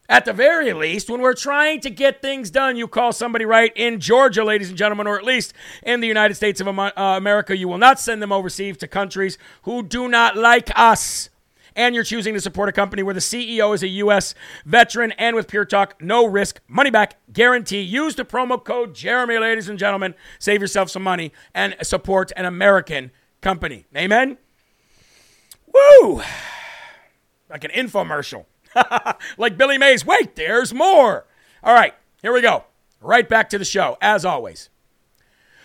[0.09, 3.71] At the very least, when we're trying to get things done, you call somebody right
[3.77, 7.55] in Georgia, ladies and gentlemen, or at least in the United States of uh, America.
[7.55, 11.29] You will not send them overseas to countries who do not like us
[11.75, 14.33] and you're choosing to support a company where the CEO is a U.S.
[14.65, 17.81] veteran and with Pure Talk, no risk, money back guarantee.
[17.81, 20.13] Use the promo code Jeremy, ladies and gentlemen.
[20.39, 23.85] Save yourself some money and support an American company.
[23.95, 24.37] Amen?
[25.73, 26.21] Woo!
[27.49, 28.45] Like an infomercial.
[29.37, 30.05] like Billy Mays.
[30.05, 31.25] Wait, there's more.
[31.63, 32.65] All right, here we go.
[33.01, 34.69] Right back to the show, as always.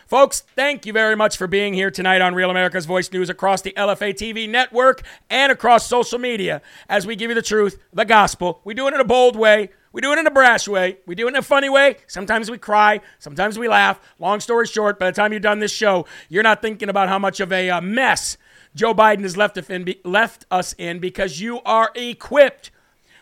[0.07, 3.63] Folks, thank you very much for being here tonight on Real America's Voice News across
[3.63, 8.05] the LFA TV network and across social media as we give you the truth, the
[8.05, 8.61] gospel.
[8.63, 9.71] We do it in a bold way.
[9.91, 10.99] We do it in a brash way.
[11.07, 11.97] We do it in a funny way.
[12.07, 13.01] Sometimes we cry.
[13.19, 13.99] Sometimes we laugh.
[14.21, 17.19] Long story short, by the time you're done this show, you're not thinking about how
[17.19, 18.37] much of a uh, mess
[18.77, 22.71] Joe Biden has left us in because you are equipped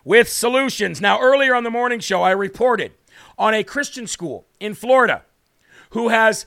[0.04, 1.00] with solutions.
[1.00, 2.92] Now, earlier on the morning show, I reported
[3.38, 5.22] on a Christian school in Florida
[5.90, 6.44] who has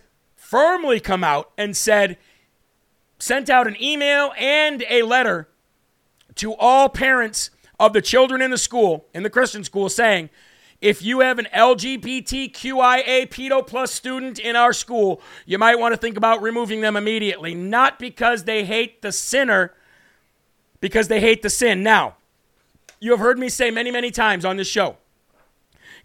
[0.47, 2.17] firmly come out and said,
[3.19, 5.49] sent out an email and a letter
[6.35, 10.29] to all parents of the children in the school, in the Christian school, saying,
[10.79, 15.97] if you have an LGBTQIA pedo plus student in our school, you might want to
[15.97, 17.53] think about removing them immediately.
[17.53, 19.73] Not because they hate the sinner,
[20.79, 21.83] because they hate the sin.
[21.83, 22.15] Now,
[23.01, 24.95] you have heard me say many, many times on this show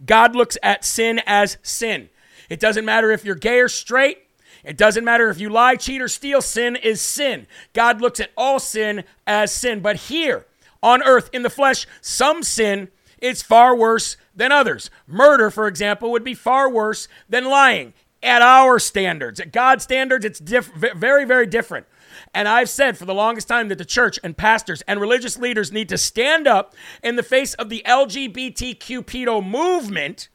[0.05, 2.09] God looks at sin as sin.
[2.51, 4.19] It doesn't matter if you're gay or straight,
[4.65, 7.47] it doesn't matter if you lie, cheat, or steal, sin is sin.
[7.73, 9.81] God looks at all sin as sin.
[9.81, 10.47] But here
[10.83, 12.89] on earth, in the flesh, some sin
[13.21, 14.91] is far worse than others.
[15.07, 19.41] Murder, for example, would be far worse than lying at our standards.
[19.41, 21.87] At God's standards, it's diff- very, very different.
[22.35, 25.73] And I've said for the longest time that the church and pastors and religious leaders
[25.73, 30.29] need to stand up in the face of the LGBTQ pedo movement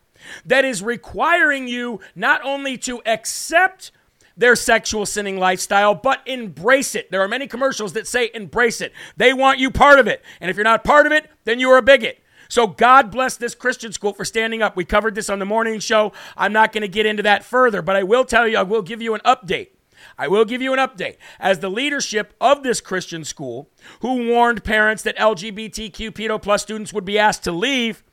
[0.45, 3.91] that is requiring you not only to accept
[4.38, 7.12] their sexual sinning lifestyle, but embrace it.
[7.12, 8.93] There are many commercials that say embrace it.
[9.17, 10.23] They want you part of it.
[10.39, 12.23] And if you're not part of it, then you're a bigot.
[12.50, 14.78] So God bless this Christian school for standing up.
[14.78, 16.13] We covered this on the morning show.
[16.38, 18.82] I'm not going to get into that further, but I will tell you, I will
[18.82, 19.69] give you an update.
[20.17, 21.17] I will give you an update.
[21.39, 23.69] As the leadership of this Christian school,
[24.02, 28.04] who warned parents that LGBTQ pedo plus students would be asked to leave,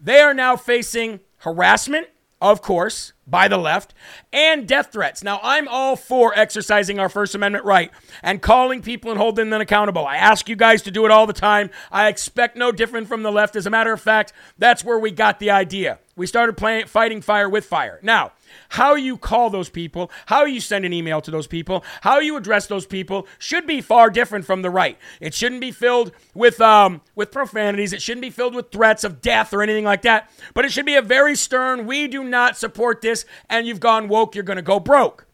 [0.00, 2.08] they are now facing harassment,
[2.40, 3.94] of course, by the left,
[4.32, 5.22] and death threats.
[5.22, 7.90] Now, I'm all for exercising our First Amendment right
[8.22, 10.06] and calling people and holding them accountable.
[10.06, 11.70] I ask you guys to do it all the time.
[11.90, 13.56] I expect no different from the left.
[13.56, 15.98] As a matter of fact, that's where we got the idea.
[16.16, 18.00] We started playing, fighting fire with fire.
[18.02, 18.32] Now,
[18.70, 22.36] how you call those people, how you send an email to those people, how you
[22.36, 24.98] address those people should be far different from the right.
[25.20, 27.92] It shouldn't be filled with um, with profanities.
[27.92, 30.30] It shouldn't be filled with threats of death or anything like that.
[30.54, 31.86] But it should be a very stern.
[31.86, 34.34] We do not support this, and you've gone woke.
[34.34, 35.26] You're going to go broke.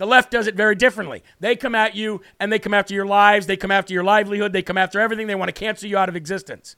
[0.00, 1.22] The left does it very differently.
[1.40, 3.46] They come at you and they come after your lives.
[3.46, 4.54] They come after your livelihood.
[4.54, 5.26] They come after everything.
[5.26, 6.74] They want to cancel you out of existence.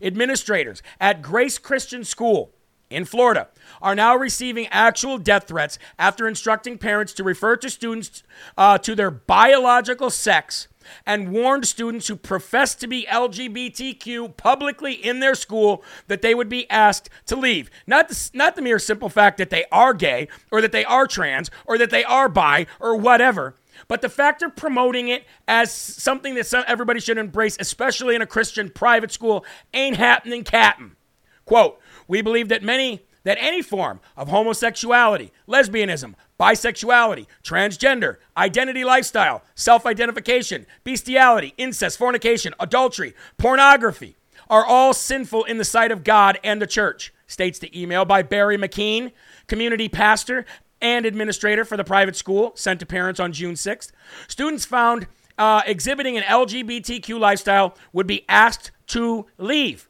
[0.00, 2.54] Administrators at Grace Christian School
[2.92, 3.48] in Florida
[3.80, 8.22] are now receiving actual death threats after instructing parents to refer to students
[8.56, 10.68] uh, to their biological sex
[11.06, 16.48] and warned students who profess to be LGBTQ publicly in their school that they would
[16.48, 17.70] be asked to leave.
[17.86, 21.06] Not the, not the mere simple fact that they are gay or that they are
[21.06, 23.56] trans or that they are bi or whatever.
[23.88, 28.22] But the fact of promoting it as something that some, everybody should embrace, especially in
[28.22, 30.96] a Christian private school, ain't happening, captain.
[31.44, 31.80] Quote,
[32.12, 39.86] we believe that many that any form of homosexuality, lesbianism, bisexuality, transgender, identity lifestyle, self
[39.86, 44.14] identification, bestiality, incest, fornication, adultery, pornography
[44.50, 48.20] are all sinful in the sight of God and the church, states the email by
[48.20, 49.12] Barry McKean,
[49.46, 50.44] community pastor
[50.82, 53.90] and administrator for the private school, sent to parents on June 6th.
[54.28, 55.06] Students found
[55.38, 59.88] uh, exhibiting an LGBTQ lifestyle would be asked to leave.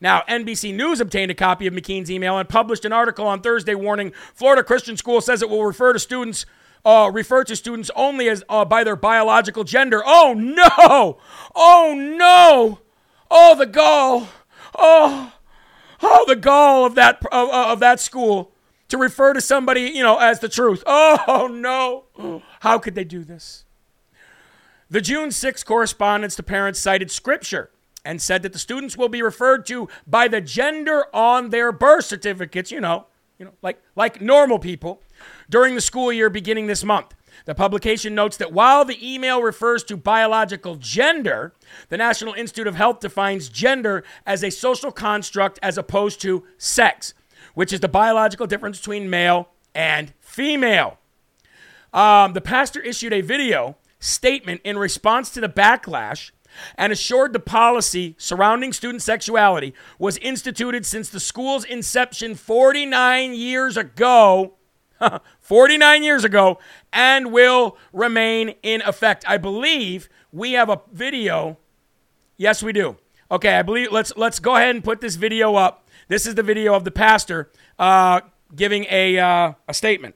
[0.00, 3.74] Now, NBC News obtained a copy of McKean's email and published an article on Thursday
[3.74, 6.46] warning Florida Christian School says it will refer to students
[6.84, 10.02] uh, refer to students only as uh, by their biological gender.
[10.04, 11.18] Oh no!
[11.54, 12.80] Oh no!
[13.30, 14.28] Oh the gall!
[14.76, 15.32] Oh,
[16.02, 18.52] oh the gall of that of, of that school
[18.88, 20.82] to refer to somebody you know as the truth.
[20.86, 22.42] Oh no!
[22.60, 23.64] How could they do this?
[24.90, 27.70] The June 6 correspondence to parents cited scripture
[28.04, 32.04] and said that the students will be referred to by the gender on their birth
[32.04, 33.06] certificates, you know,
[33.38, 35.02] you know, like like normal people
[35.48, 37.14] during the school year beginning this month.
[37.46, 41.52] The publication notes that while the email refers to biological gender,
[41.88, 47.12] the National Institute of Health defines gender as a social construct as opposed to sex,
[47.54, 50.98] which is the biological difference between male and female.
[51.92, 56.30] Um, the pastor issued a video statement in response to the backlash
[56.76, 63.76] and assured the policy surrounding student sexuality was instituted since the school's inception 49 years
[63.76, 64.54] ago.
[65.40, 66.58] 49 years ago
[66.92, 69.24] and will remain in effect.
[69.28, 71.58] I believe we have a video.
[72.36, 72.96] Yes, we do.
[73.30, 75.88] Okay, I believe let's let's go ahead and put this video up.
[76.08, 78.20] This is the video of the pastor uh,
[78.54, 80.14] giving a uh, a statement.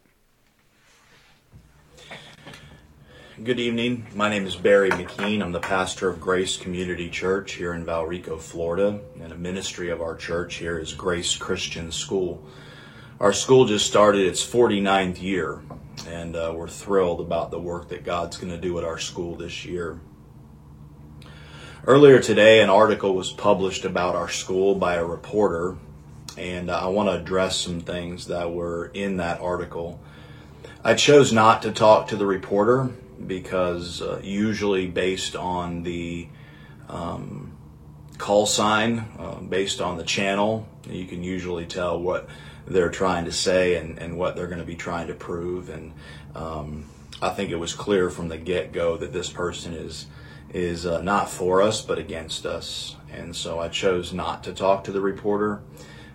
[3.45, 4.05] Good evening.
[4.17, 5.43] My name is Barry McKean.
[5.43, 10.03] I'm the pastor of Grace Community Church here in Valrico, Florida, and a ministry of
[10.03, 12.45] our church here is Grace Christian School.
[13.21, 15.61] Our school just started its 49th year,
[16.09, 19.37] and uh, we're thrilled about the work that God's going to do at our school
[19.37, 20.01] this year.
[21.87, 25.77] Earlier today, an article was published about our school by a reporter,
[26.37, 30.01] and uh, I want to address some things that were in that article.
[30.83, 32.91] I chose not to talk to the reporter
[33.27, 36.29] because uh, usually based on the
[36.89, 37.57] um,
[38.19, 42.29] call sign, uh, based on the channel, you can usually tell what
[42.67, 45.69] they're trying to say and, and what they're going to be trying to prove.
[45.69, 45.93] And
[46.35, 46.85] um,
[47.23, 50.07] I think it was clear from the get go that this person is
[50.51, 52.97] is uh, not for us but against us.
[53.13, 55.63] And so I chose not to talk to the reporter.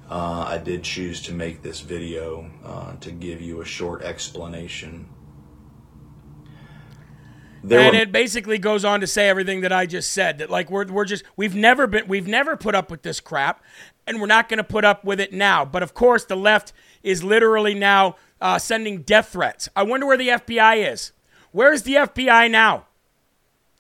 [0.10, 5.08] Uh, I did choose to make this video uh, to give you a short explanation
[7.64, 10.40] there and were, it basically goes on to say everything that I just said.
[10.40, 13.64] That like we're we're just we've never been we've never put up with this crap,
[14.06, 15.64] and we're not going to put up with it now.
[15.66, 19.70] But of course, the left is literally now uh, sending death threats.
[19.76, 21.14] I wonder where the FBI is.
[21.52, 22.88] Where's the FBI now?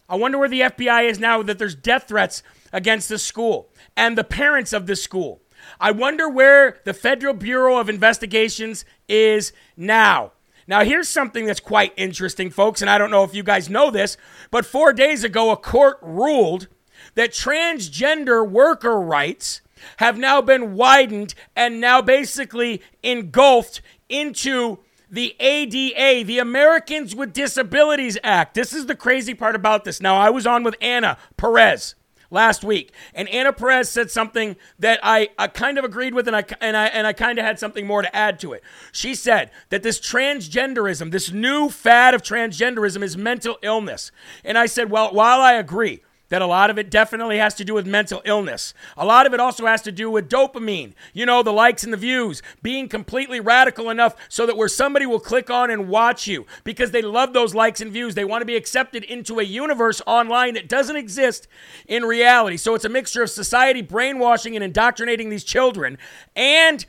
[0.07, 4.17] I wonder where the FBI is now that there's death threats against the school and
[4.17, 5.41] the parents of the school.
[5.79, 10.34] I wonder where the Federal Bureau of Investigations is now.
[10.68, 13.91] Now, here's something that's quite interesting, folks, and I don't know if you guys know
[13.91, 14.18] this,
[14.51, 16.68] but four days ago, a court ruled
[17.16, 19.61] that transgender worker rights
[19.97, 28.18] have now been widened and now basically engulfed into the ADA, the Americans with Disabilities
[28.24, 28.55] Act.
[28.55, 30.01] This is the crazy part about this.
[30.01, 31.95] Now, I was on with Anna Perez
[32.34, 36.36] last week, and Anna Perez said something that I, I kind of agreed with, and
[36.36, 38.63] I and I and I kind of had something more to add to it.
[38.91, 44.11] She said that this transgenderism, this new fad of transgenderism, is mental illness,
[44.43, 47.65] and I said, well, while I agree that a lot of it definitely has to
[47.65, 48.74] do with mental illness.
[48.97, 51.93] A lot of it also has to do with dopamine, you know, the likes and
[51.93, 56.26] the views, being completely radical enough so that where somebody will click on and watch
[56.26, 58.15] you because they love those likes and views.
[58.15, 61.47] They want to be accepted into a universe online that doesn't exist
[61.88, 62.57] in reality.
[62.57, 65.97] So it's a mixture of society brainwashing and indoctrinating these children
[66.36, 66.86] and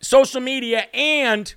[0.00, 1.54] social media and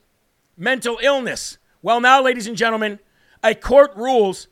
[0.55, 1.57] mental illness.
[1.81, 2.99] Well, now, ladies and gentlemen,
[3.43, 4.47] a court rules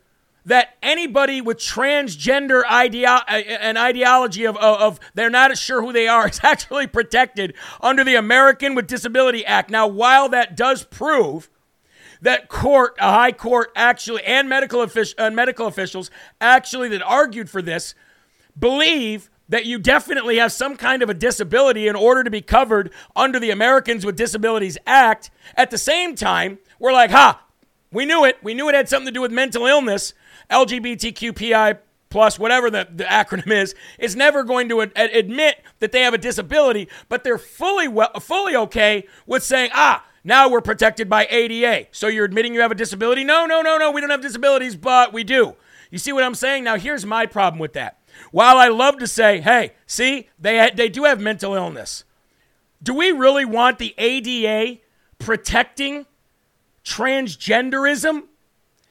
[0.45, 5.93] that anybody with transgender idea uh, an ideology of, of, of, they're not sure who
[5.93, 9.69] they are is actually protected under the American with Disability Act.
[9.69, 11.49] Now, while that does prove
[12.21, 17.49] that court, a high court actually, and medical, offic- uh, medical officials actually that argued
[17.49, 17.95] for this
[18.57, 22.91] believe that you definitely have some kind of a disability in order to be covered
[23.15, 25.29] under the Americans with Disabilities Act.
[25.55, 27.43] At the same time, we're like, ha,
[27.91, 28.37] We knew it.
[28.41, 30.13] We knew it had something to do with mental illness.
[30.49, 31.79] LGBTQPI
[32.13, 36.13] plus whatever the, the acronym is is never going to ad- admit that they have
[36.13, 41.25] a disability, but they're fully well, fully okay with saying, ah, now we're protected by
[41.29, 41.87] ADA.
[41.91, 43.23] So you're admitting you have a disability?
[43.23, 43.91] No, no, no, no.
[43.91, 45.55] We don't have disabilities, but we do.
[45.89, 46.63] You see what I'm saying?
[46.63, 47.97] Now here's my problem with that.
[48.31, 52.03] While I love to say, hey, see, they they do have mental illness.
[52.83, 54.81] Do we really want the ADA
[55.17, 56.05] protecting
[56.85, 58.25] transgenderism?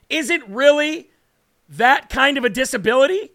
[0.09, 1.12] Is it really
[1.77, 3.33] that kind of a disability?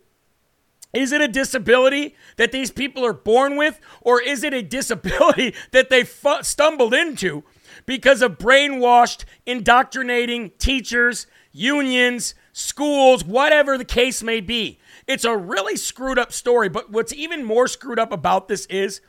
[0.94, 5.54] Is it a disability that these people are born with, or is it a disability
[5.72, 6.04] that they
[6.42, 7.44] stumbled into
[7.86, 14.80] because of brainwashed, indoctrinating teachers, unions, schools, whatever the case may be?
[15.08, 19.02] It's a really screwed up story, but what's even more screwed up about this is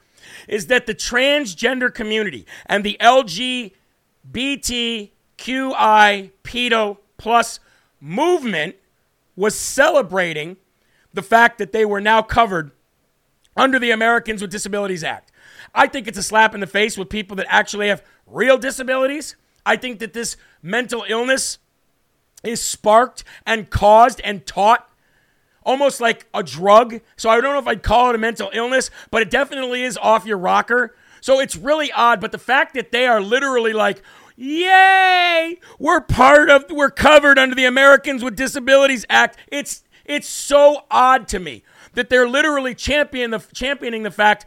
[0.46, 3.72] is that the transgender community and the LGBTQI
[6.44, 7.60] pedo plus
[8.00, 8.76] movement
[9.38, 10.56] was celebrating
[11.14, 12.72] the fact that they were now covered
[13.56, 15.30] under the Americans with Disabilities Act.
[15.72, 19.36] I think it's a slap in the face with people that actually have real disabilities.
[19.64, 21.58] I think that this mental illness
[22.42, 24.90] is sparked and caused and taught
[25.62, 27.00] almost like a drug.
[27.16, 29.96] So I don't know if I'd call it a mental illness, but it definitely is
[29.98, 30.96] off your rocker.
[31.20, 32.20] So it's really odd.
[32.20, 34.02] But the fact that they are literally like,
[34.40, 35.58] Yay!
[35.80, 39.36] We're part of we're covered under the Americans with Disabilities Act.
[39.48, 41.64] It's it's so odd to me
[41.94, 44.46] that they're literally championing the championing the fact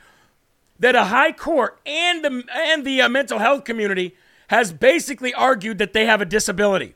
[0.80, 4.16] that a high court and the and the uh, mental health community
[4.48, 6.96] has basically argued that they have a disability.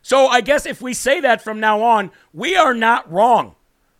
[0.00, 3.56] So I guess if we say that from now on, we are not wrong.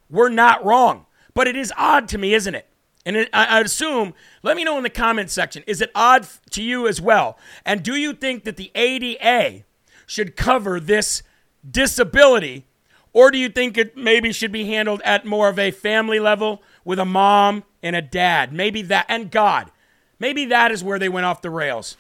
[0.09, 1.05] We're not wrong.
[1.35, 2.67] But it is odd to me, isn't it?
[3.05, 6.27] And it, I, I assume, let me know in the comments section, is it odd
[6.51, 7.39] to you as well?
[7.65, 9.65] And do you think that the ADA
[10.07, 11.23] should cover this
[11.69, 12.67] disability?
[13.13, 16.63] Or do you think it maybe should be handled at more of a family level
[16.85, 18.53] with a mom and a dad?
[18.53, 19.71] Maybe that, and God.
[20.19, 21.97] Maybe that is where they went off the rails.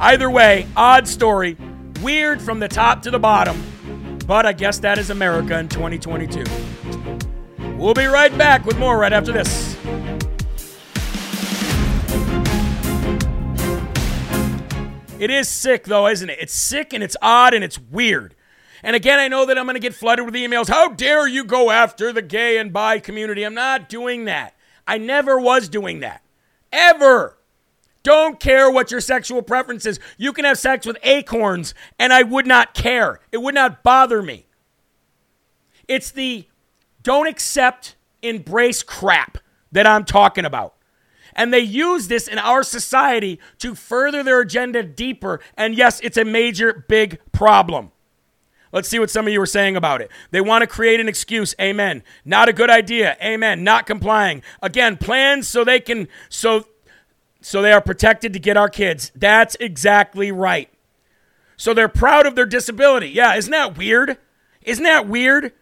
[0.00, 1.56] Either way, odd story,
[2.02, 3.62] weird from the top to the bottom,
[4.26, 6.44] but I guess that is America in 2022.
[7.78, 9.76] We'll be right back with more right after this.
[15.18, 16.38] It is sick, though, isn't it?
[16.40, 18.34] It's sick and it's odd and it's weird.
[18.82, 20.68] And again, I know that I'm going to get flooded with emails.
[20.68, 23.42] How dare you go after the gay and bi community?
[23.42, 24.54] I'm not doing that.
[24.86, 26.22] I never was doing that.
[26.70, 27.38] Ever.
[28.02, 29.98] Don't care what your sexual preference is.
[30.18, 33.18] You can have sex with acorns, and I would not care.
[33.32, 34.46] It would not bother me.
[35.88, 36.46] It's the
[37.02, 39.38] don't accept, embrace crap
[39.72, 40.75] that I'm talking about.
[41.36, 45.38] And they use this in our society to further their agenda deeper.
[45.56, 47.92] And yes, it's a major, big problem.
[48.72, 50.10] Let's see what some of you are saying about it.
[50.32, 51.54] They want to create an excuse.
[51.60, 52.02] Amen.
[52.24, 53.16] Not a good idea.
[53.22, 53.62] Amen.
[53.62, 54.42] Not complying.
[54.60, 56.66] Again, plans so they can so
[57.40, 59.12] so they are protected to get our kids.
[59.14, 60.68] That's exactly right.
[61.56, 63.08] So they're proud of their disability.
[63.08, 64.18] Yeah, isn't that weird?
[64.62, 65.52] Isn't that weird?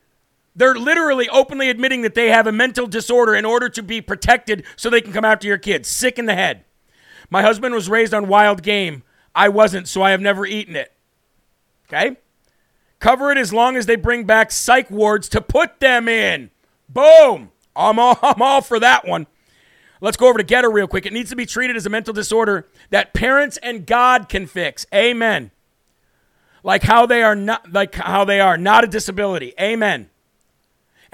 [0.57, 4.65] They're literally openly admitting that they have a mental disorder in order to be protected
[4.77, 5.89] so they can come after your kids.
[5.89, 6.65] Sick in the head.
[7.29, 9.03] My husband was raised on wild game.
[9.35, 10.93] I wasn't, so I have never eaten it.
[11.89, 12.17] Okay?
[13.01, 16.51] Cover it as long as they bring back psych wards to put them in.
[16.89, 17.51] Boom.
[17.75, 19.27] I'm all, I'm all for that one.
[20.01, 21.07] Let's go over to Gettr real quick.
[21.07, 24.87] It needs to be treated as a mental disorder that parents and God can fix.
[24.95, 25.51] Amen.
[26.63, 29.55] Like how they are not like how they are not a disability.
[29.61, 30.11] Amen.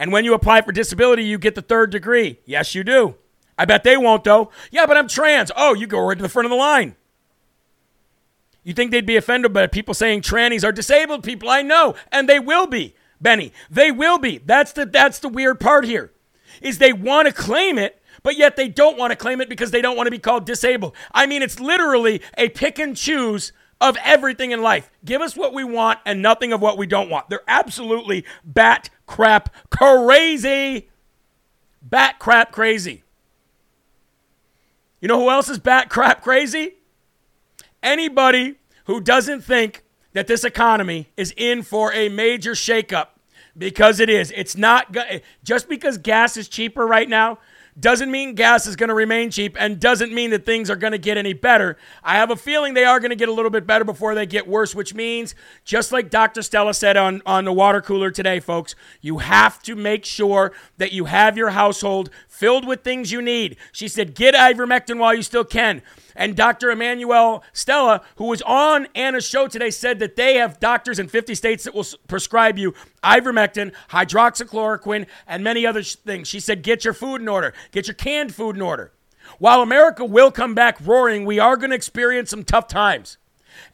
[0.01, 2.41] And when you apply for disability, you get the third degree.
[2.47, 3.17] Yes, you do.
[3.59, 4.51] I bet they won't, though.
[4.71, 5.53] Yeah, but I'm trans.
[5.55, 6.97] Oh, you go right to the front of the line.
[8.65, 11.51] You think they'd be offended by people saying trannies are disabled people?
[11.51, 13.53] I know, and they will be, Benny.
[13.71, 14.39] They will be.
[14.39, 16.13] That's the that's the weird part here.
[16.63, 19.71] Is they want to claim it, but yet they don't want to claim it because
[19.71, 20.97] they don't want to be called disabled.
[21.13, 24.91] I mean, it's literally a pick and choose of everything in life.
[25.05, 27.31] Give us what we want and nothing of what we don't want.
[27.31, 30.91] They're absolutely bat crap crazy.
[31.83, 33.05] Bat crap crazy.
[35.01, 36.75] You know who else is bat crap crazy?
[37.83, 43.07] Anybody who doesn't think that this economy is in for a major shakeup
[43.57, 44.31] because it is.
[44.37, 44.95] It's not
[45.43, 47.39] just because gas is cheaper right now
[47.79, 50.93] doesn't mean gas is going to remain cheap and doesn't mean that things are going
[50.93, 51.77] to get any better.
[52.03, 54.27] I have a feeling they are going to get a little bit better before they
[54.27, 56.43] get worse, which means, just like Dr.
[56.43, 60.93] Stella said on, on the water cooler today, folks, you have to make sure that
[60.93, 62.11] you have your household
[62.41, 63.59] filled with things you need.
[63.71, 65.83] She said, get ivermectin while you still can.
[66.17, 66.71] And Dr.
[66.71, 71.35] Immanuel Stella, who was on Anna's show today, said that they have doctors in 50
[71.35, 72.73] states that will prescribe you
[73.05, 76.29] ivermectin, hydroxychloroquine, and many other things.
[76.29, 78.91] She said, get your food in order, get your canned food in order.
[79.39, 83.19] While America will come back roaring, we are going to experience some tough times.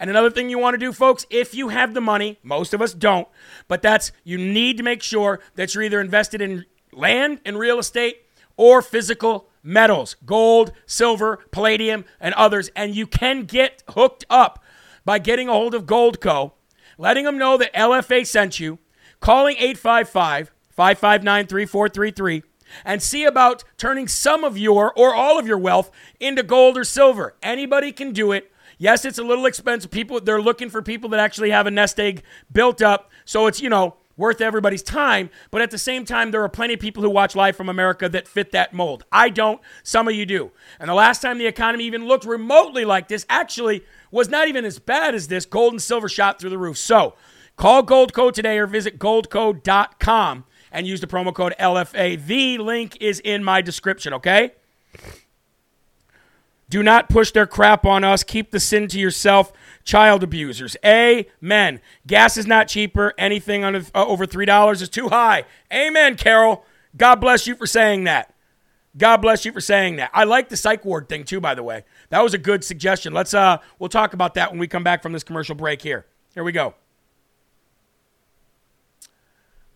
[0.01, 2.83] And another thing you want to do, folks, if you have the money, most of
[2.83, 3.29] us don't,
[3.69, 7.79] but that's you need to make sure that you're either invested in land and real
[7.79, 8.26] estate
[8.57, 12.71] or physical metals, gold, silver, palladium, and others.
[12.77, 14.63] And you can get hooked up
[15.05, 16.53] by getting a hold of Goldco,
[16.99, 18.79] letting them know that LFA sent you,
[19.21, 22.43] calling 855 559 3433,
[22.85, 25.91] and see about turning some of your or all of your wealth
[26.21, 27.35] into gold or silver.
[27.43, 28.53] Anybody can do it.
[28.79, 29.91] Yes, it's a little expensive.
[29.91, 33.11] People they're looking for people that actually have a nest egg built up.
[33.25, 35.31] So it's, you know, worth everybody's time.
[35.51, 38.09] But at the same time, there are plenty of people who watch Live from America
[38.09, 39.05] that fit that mold.
[39.13, 39.61] I don't.
[39.83, 40.53] Some of you do.
[40.81, 44.65] And the last time the economy even looked remotely like this actually was not even
[44.65, 45.47] as bad as this.
[45.47, 46.79] Gold and silver shot through the roof.
[46.79, 47.15] So
[47.57, 52.25] call Goldco today or visit goldco.com and use the promo code LFA.
[52.25, 54.53] The link is in my description, okay?
[56.69, 58.23] Do not push their crap on us.
[58.23, 59.53] Keep the sin to yourself
[59.85, 60.77] child abusers.
[60.85, 61.81] Amen.
[62.07, 63.15] Gas is not cheaper.
[63.17, 65.45] Anything under, uh, over $3 is too high.
[65.73, 66.65] Amen, Carol.
[66.97, 68.33] God bless you for saying that.
[68.97, 70.11] God bless you for saying that.
[70.15, 71.85] I like the psych ward thing too, by the way.
[72.09, 73.13] That was a good suggestion.
[73.13, 76.07] Let's uh we'll talk about that when we come back from this commercial break here.
[76.35, 76.75] Here we go.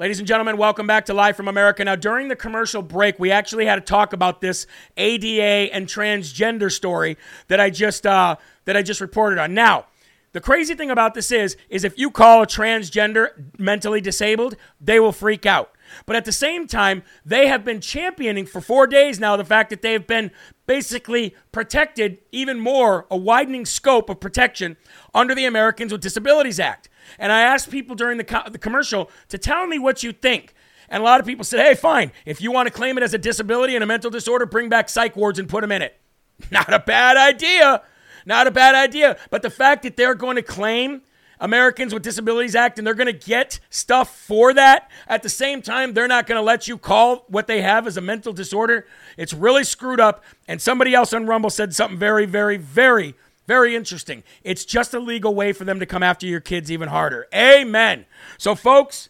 [0.01, 1.85] Ladies and gentlemen, welcome back to Live from America.
[1.85, 6.73] Now, during the commercial break, we actually had to talk about this ADA and transgender
[6.73, 9.53] story that I just uh, that I just reported on.
[9.53, 9.85] Now,
[10.33, 13.29] the crazy thing about this is, is if you call a transgender
[13.59, 15.71] mentally disabled, they will freak out.
[16.07, 19.71] But at the same time, they have been championing for four days now the fact
[19.71, 20.31] that they have been
[20.67, 24.77] basically protected even more, a widening scope of protection
[25.15, 26.89] under the Americans with Disabilities Act.
[27.19, 30.55] And I asked people during the, co- the commercial to tell me what you think.
[30.89, 33.15] And a lot of people said, hey, fine, if you want to claim it as
[33.15, 36.01] a disability and a mental disorder, bring back psych wards and put them in it.
[36.51, 37.83] Not a bad idea.
[38.27, 39.17] Not a bad idea.
[39.31, 41.03] But the fact that they're going to claim
[41.41, 45.63] Americans with Disabilities Act and they're going to get stuff for that, at the same
[45.63, 48.87] time, they're not going to let you call what they have as a mental disorder.
[49.17, 50.23] It's really screwed up.
[50.47, 53.15] And somebody else on Rumble said something very, very, very,
[53.47, 54.23] very interesting.
[54.45, 57.27] It's just a legal way for them to come after your kids even harder.
[57.35, 58.05] Amen.
[58.39, 59.09] So, folks,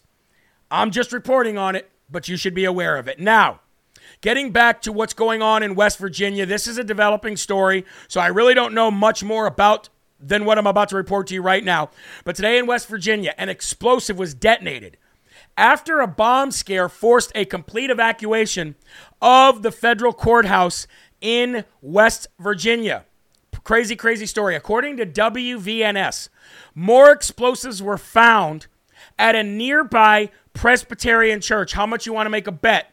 [0.71, 3.19] I'm just reporting on it, but you should be aware of it.
[3.19, 3.59] Now,
[4.21, 8.21] Getting back to what's going on in West Virginia, this is a developing story, so
[8.21, 9.89] I really don't know much more about
[10.21, 11.89] than what I'm about to report to you right now.
[12.23, 14.97] But today in West Virginia, an explosive was detonated
[15.57, 18.75] after a bomb scare forced a complete evacuation
[19.21, 20.87] of the federal courthouse
[21.19, 23.05] in West Virginia.
[23.63, 24.55] Crazy, crazy story.
[24.55, 26.29] According to WVNS,
[26.73, 28.67] more explosives were found
[29.19, 31.73] at a nearby Presbyterian church.
[31.73, 32.91] How much you want to make a bet?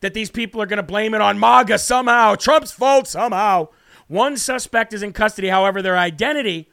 [0.00, 3.68] that these people are going to blame it on MAGA somehow, Trump's fault somehow.
[4.08, 6.68] One suspect is in custody, however, their identity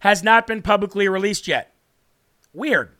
[0.00, 1.74] has not been publicly released yet.
[2.52, 2.90] Weird.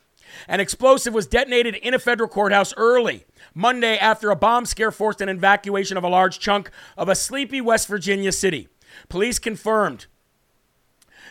[0.47, 5.21] An explosive was detonated in a federal courthouse early Monday after a bomb scare forced
[5.21, 8.69] an evacuation of a large chunk of a sleepy West Virginia city.
[9.09, 10.07] Police confirmed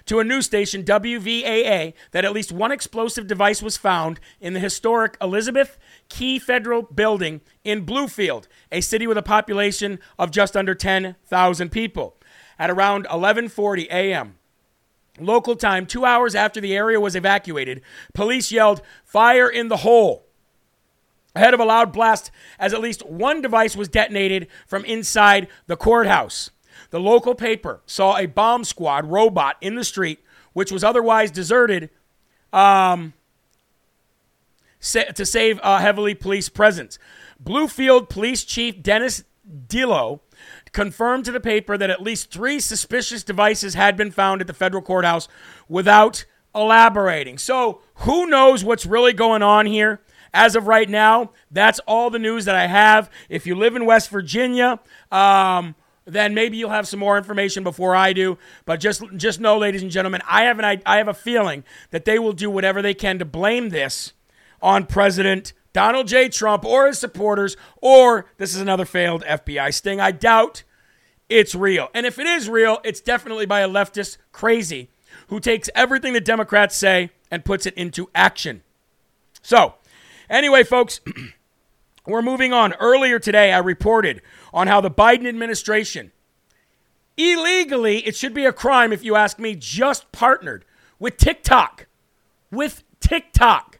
[0.05, 4.60] to a news station, WVVA, that at least one explosive device was found in the
[4.60, 5.78] historic Elizabeth
[6.10, 12.18] Kee Federal Building in Bluefield, a city with a population of just under 10,000 people,
[12.60, 14.36] at around 11:40 a.m.
[15.20, 17.82] Local time, 2 hours after the area was evacuated,
[18.14, 20.26] police yelled, "Fire in the hole!"
[21.36, 25.78] ahead of a loud blast as at least one device was detonated from inside the
[25.78, 26.51] courthouse.
[26.89, 30.20] The local paper saw a bomb squad robot in the street,
[30.53, 31.89] which was otherwise deserted,
[32.51, 33.14] um,
[34.82, 36.97] to save a heavily police presence.
[37.43, 39.24] Bluefield Police Chief Dennis
[39.68, 40.22] Dillow
[40.72, 44.53] confirmed to the paper that at least three suspicious devices had been found at the
[44.53, 45.28] federal courthouse
[45.67, 47.38] without elaborating.
[47.38, 50.01] So, who knows what's really going on here?
[50.34, 53.09] As of right now, that's all the news that I have.
[53.30, 54.80] If you live in West Virginia,
[55.11, 58.38] um, then maybe you'll have some more information before I do.
[58.65, 62.05] But just just know, ladies and gentlemen, I have an I have a feeling that
[62.05, 64.13] they will do whatever they can to blame this
[64.61, 66.30] on President Donald J.
[66.30, 69.99] Trump or his supporters, or this is another failed FBI sting.
[69.99, 70.63] I doubt
[71.30, 71.89] it's real.
[71.93, 74.89] And if it is real, it's definitely by a leftist crazy
[75.28, 78.63] who takes everything the Democrats say and puts it into action.
[79.41, 79.76] So,
[80.30, 81.01] anyway, folks,
[82.07, 82.74] we're moving on.
[82.74, 86.11] Earlier today, I reported on how the Biden administration
[87.20, 90.65] illegally, it should be a crime if you ask me, just partnered
[90.97, 91.88] with TikTok.
[92.49, 93.80] With TikTok,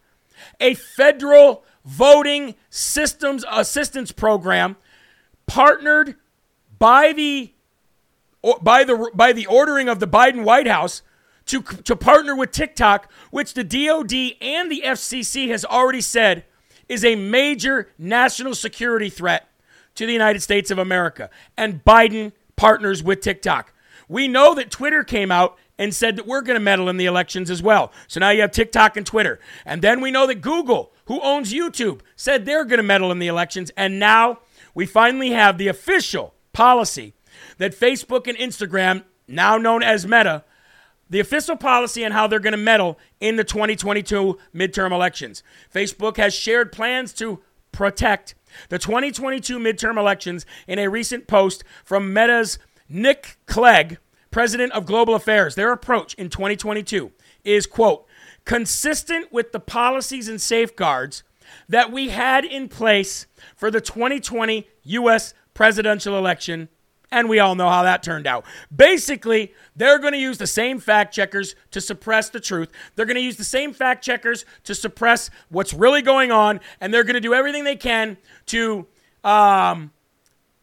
[0.60, 4.76] a federal voting systems assistance program
[5.48, 6.16] partnered
[6.78, 7.54] by the
[8.62, 11.02] by the by the ordering of the Biden White House
[11.46, 16.46] to to partner with TikTok, which the DoD and the FCC has already said
[16.88, 19.48] is a major national security threat
[19.96, 21.30] to the United States of America.
[21.58, 23.74] And Biden partners with TikTok.
[24.08, 27.06] We know that Twitter came out and said that we're going to meddle in the
[27.06, 27.92] elections as well.
[28.08, 29.40] So now you have TikTok and Twitter.
[29.66, 33.20] And then we know that Google, who owns YouTube, said they're going to meddle in
[33.20, 33.72] the elections.
[33.78, 34.40] And now
[34.76, 37.14] we finally have the official policy
[37.58, 40.44] that Facebook and Instagram, now known as Meta,
[41.10, 45.42] the official policy on how they're going to meddle in the 2022 midterm elections.
[45.74, 48.36] Facebook has shared plans to protect
[48.68, 52.60] the 2022 midterm elections in a recent post from Meta's
[52.90, 53.98] Nick Clegg
[54.32, 57.12] president of global affairs, their approach in 2022
[57.44, 58.06] is, quote,
[58.46, 61.24] consistent with the policies and safeguards
[61.68, 65.34] that we had in place for the 2020 U.S.
[65.54, 66.70] presidential election.
[67.12, 68.46] And we all know how that turned out.
[68.76, 72.70] Basically, they're going to use the same fact checkers to suppress the truth.
[72.96, 76.60] They're going to use the same fact checkers to suppress what's really going on.
[76.80, 78.18] And they're going to do everything they can
[78.48, 78.86] to
[79.24, 79.92] um,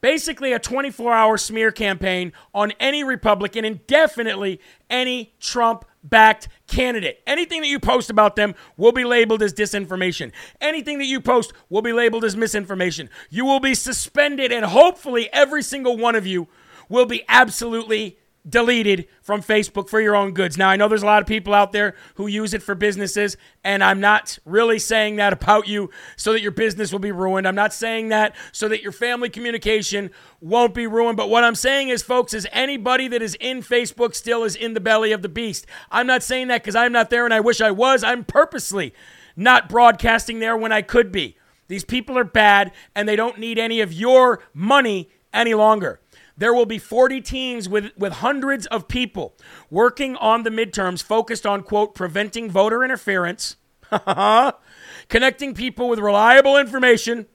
[0.06, 7.20] basically a 24 hour smear campaign on any Republican and definitely any Trump backed candidate.
[7.26, 10.30] Anything that you post about them will be labeled as disinformation.
[10.60, 13.10] Anything that you post will be labeled as misinformation.
[13.30, 16.46] You will be suspended, and hopefully, every single one of you
[16.88, 18.16] will be absolutely
[18.48, 20.56] deleted from Facebook for your own goods.
[20.56, 23.36] Now, I know there's a lot of people out there who use it for businesses,
[23.64, 27.46] and I'm not really saying that about you so that your business will be ruined.
[27.46, 31.16] I'm not saying that so that your family communication won't be ruined.
[31.16, 34.74] But what I'm saying is, folks, is anybody that is in Facebook still is in
[34.74, 35.66] the belly of the beast.
[35.90, 38.04] I'm not saying that because I'm not there and I wish I was.
[38.04, 38.94] I'm purposely
[39.34, 41.36] not broadcasting there when I could be.
[41.68, 46.00] These people are bad and they don't need any of your money any longer.
[46.36, 49.34] There will be 40 teams with, with hundreds of people
[49.70, 53.56] working on the midterms focused on, quote, preventing voter interference,
[55.08, 57.26] connecting people with reliable information,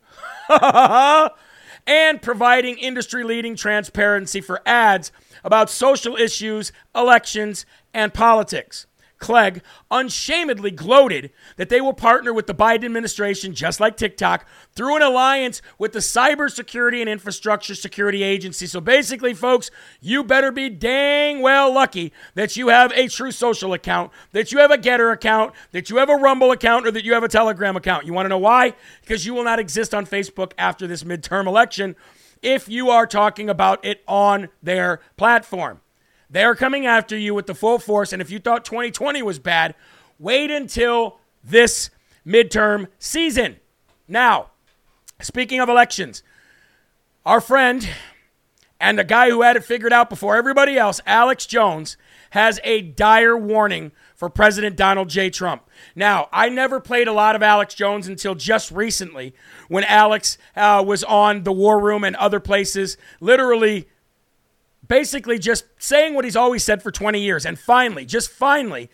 [1.88, 5.12] and providing industry leading transparency for ads
[5.44, 8.86] about social issues, elections, and politics.
[9.22, 14.98] Clegg unshamedly gloated that they will partner with the Biden administration, just like TikTok, through
[14.98, 18.68] an alliance with the Cybersecurity and Infrastructure Security Agency.
[18.68, 23.74] So basically, folks, you better be dang well lucky that you have a Truth Social
[23.74, 27.06] account, that you have a Gettr account, that you have a Rumble account, or that
[27.06, 28.06] you have a Telegram account.
[28.06, 28.74] You want to know why?
[29.02, 31.96] Because you will not exist on Facebook after this midterm election
[32.42, 35.81] if you are talking about it on their platform.
[36.32, 38.14] They're coming after you with the full force.
[38.14, 39.76] And if you thought 2020 was bad,
[40.18, 41.90] wait until this
[42.26, 43.58] midterm season.
[44.08, 44.52] Now,
[45.22, 46.24] speaking of elections,
[47.26, 47.88] our friend
[48.80, 51.98] and the guy who had it figured out before everybody else, Alex Jones,
[52.32, 55.30] has a dire warning for President Donald J.
[55.30, 55.68] Trump.
[55.96, 59.34] Now, I never played a lot of Alex Jones until just recently
[59.68, 63.88] when Alex uh, was on the War Room and other places, literally
[64.88, 67.46] basically just saying what he's always said for 20 years.
[67.46, 68.90] And finally, just finally,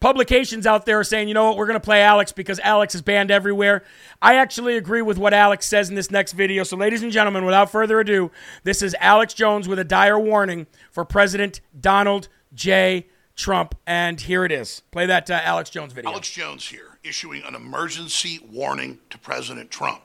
[0.00, 2.94] publications out there are saying, you know what, we're going to play Alex because Alex
[2.94, 3.84] is banned everywhere.
[4.20, 6.64] I actually agree with what Alex says in this next video.
[6.64, 8.30] So, ladies and gentlemen, without further ado,
[8.64, 13.06] this is Alex Jones with a dire warning for President Donald J.
[13.36, 13.74] Trump.
[13.86, 14.82] And here it is.
[14.90, 16.10] Play that uh, Alex Jones video.
[16.10, 20.02] Alex Jones here, issuing an emergency warning to President Trump.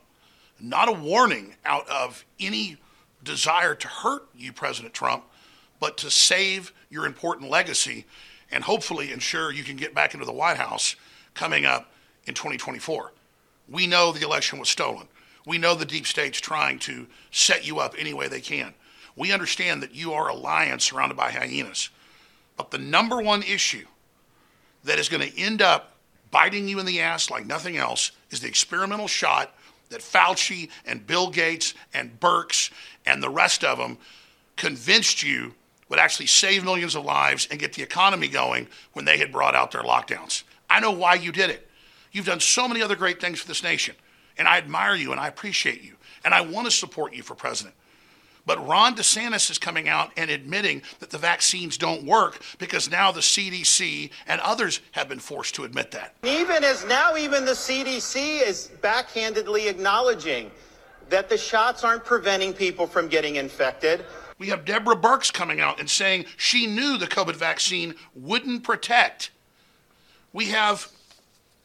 [0.59, 2.77] Not a warning out of any
[3.27, 5.23] desire to hurt you, President Trump,
[5.79, 8.05] but to save your important legacy
[8.51, 10.95] and hopefully ensure you can get back into the White House
[11.33, 11.91] coming up
[12.25, 13.11] in 2024.
[13.69, 15.07] We know the election was stolen.
[15.45, 18.73] We know the deep state's trying to set you up any way they can.
[19.15, 21.89] We understand that you are a lion surrounded by hyenas.
[22.55, 23.85] But the number one issue
[24.83, 25.97] that is going to end up
[26.31, 29.53] biting you in the ass like nothing else is the experimental shot
[29.89, 32.71] that Fauci and Bill Gates and Birx
[33.07, 33.97] and the rest of them
[34.57, 35.55] convinced you
[35.89, 39.55] would actually save millions of lives and get the economy going when they had brought
[39.55, 40.43] out their lockdowns.
[40.69, 41.67] I know why you did it.
[42.11, 43.95] You've done so many other great things for this nation.
[44.37, 45.93] And I admire you and I appreciate you.
[46.25, 47.73] And I want to support you for president.
[48.45, 53.11] But Ron DeSantis is coming out and admitting that the vaccines don't work because now
[53.11, 56.15] the CDC and others have been forced to admit that.
[56.23, 60.49] Even as now, even the CDC is backhandedly acknowledging
[61.09, 64.05] that the shots aren't preventing people from getting infected.
[64.39, 69.31] We have Deborah Birx coming out and saying she knew the COVID vaccine wouldn't protect.
[70.31, 70.89] We have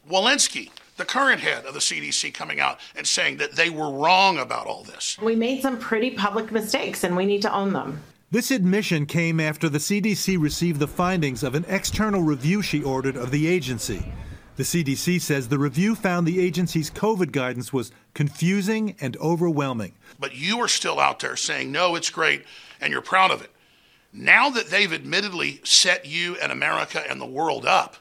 [0.09, 4.37] Walensky, the current head of the CDC, coming out and saying that they were wrong
[4.37, 5.17] about all this.
[5.21, 8.01] We made some pretty public mistakes and we need to own them.
[8.31, 13.15] This admission came after the CDC received the findings of an external review she ordered
[13.15, 14.11] of the agency.
[14.55, 19.93] The CDC says the review found the agency's COVID guidance was confusing and overwhelming.
[20.19, 22.45] But you are still out there saying, no, it's great,
[22.79, 23.49] and you're proud of it.
[24.13, 27.95] Now that they've admittedly set you and America and the world up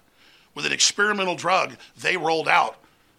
[0.55, 2.77] with an experimental drug they rolled out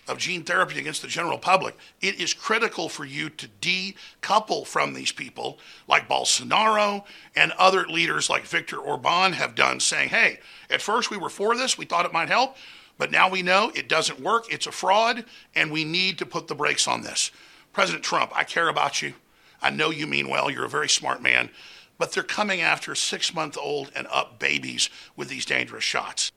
[0.08, 4.94] of gene therapy against the general public, it is critical for you to decouple from
[4.94, 5.58] these people
[5.88, 7.04] like Bolsonaro
[7.36, 11.56] and other leaders like Viktor Orban have done, saying, hey, at first we were for
[11.56, 12.58] this, we thought it might help.
[12.98, 14.52] But now we know it doesn't work.
[14.52, 15.26] It's a fraud,
[15.56, 17.32] and we need to put the brakes on this.
[17.72, 19.14] President Trump, I care about you.
[19.62, 20.50] I know you mean well.
[20.52, 21.50] You're a very smart man.
[21.98, 26.32] But they're coming after six month old and up babies with these dangerous shots.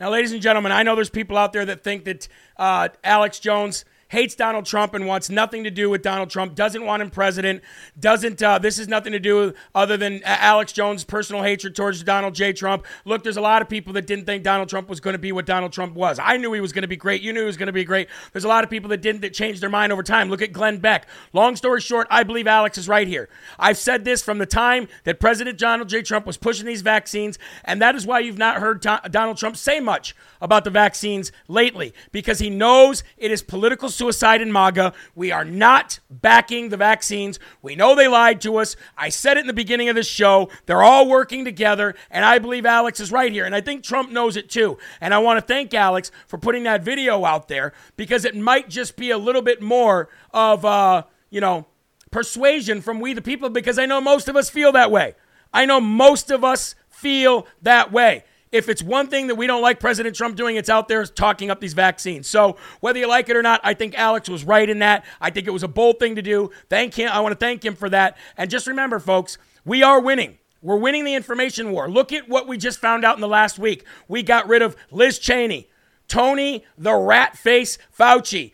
[0.00, 3.38] Now, ladies and gentlemen, I know there's people out there that think that uh, Alex
[3.38, 7.10] Jones hates Donald Trump and wants nothing to do with Donald Trump, doesn't want him
[7.10, 7.62] president,
[7.98, 11.76] doesn't, uh, this has nothing to do with other than uh, Alex Jones' personal hatred
[11.76, 12.52] towards Donald J.
[12.52, 12.86] Trump.
[13.04, 15.32] Look, there's a lot of people that didn't think Donald Trump was going to be
[15.32, 16.18] what Donald Trump was.
[16.18, 17.22] I knew he was going to be great.
[17.22, 18.08] You knew he was going to be great.
[18.32, 20.30] There's a lot of people that didn't, that changed their mind over time.
[20.30, 21.06] Look at Glenn Beck.
[21.32, 23.28] Long story short, I believe Alex is right here.
[23.58, 26.02] I've said this from the time that President Donald J.
[26.02, 29.80] Trump was pushing these vaccines, and that is why you've not heard Donald Trump say
[29.80, 34.94] much about the vaccines lately, because he knows it is political suicide in MAGA.
[35.14, 37.38] We are not backing the vaccines.
[37.60, 38.76] We know they lied to us.
[38.96, 40.48] I said it in the beginning of this show.
[40.66, 43.44] They're all working together, and I believe Alex is right here.
[43.44, 44.78] And I think Trump knows it too.
[45.00, 48.70] And I want to thank Alex for putting that video out there because it might
[48.70, 51.66] just be a little bit more of, uh, you know,
[52.10, 55.14] persuasion from we the people because I know most of us feel that way.
[55.52, 58.24] I know most of us feel that way.
[58.50, 61.50] If it's one thing that we don't like President Trump doing, it's out there talking
[61.50, 62.28] up these vaccines.
[62.28, 65.04] So whether you like it or not, I think Alex was right in that.
[65.20, 66.50] I think it was a bold thing to do.
[66.70, 67.10] Thank him.
[67.12, 68.16] I want to thank him for that.
[68.36, 70.38] And just remember, folks, we are winning.
[70.62, 71.88] We're winning the information war.
[71.88, 73.84] Look at what we just found out in the last week.
[74.08, 75.68] We got rid of Liz Cheney,
[76.08, 78.52] Tony the Rat Face Fauci,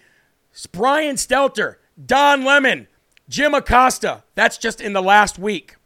[0.73, 2.89] Brian Stelter, Don Lemon,
[3.29, 4.25] Jim Acosta.
[4.35, 5.77] That's just in the last week.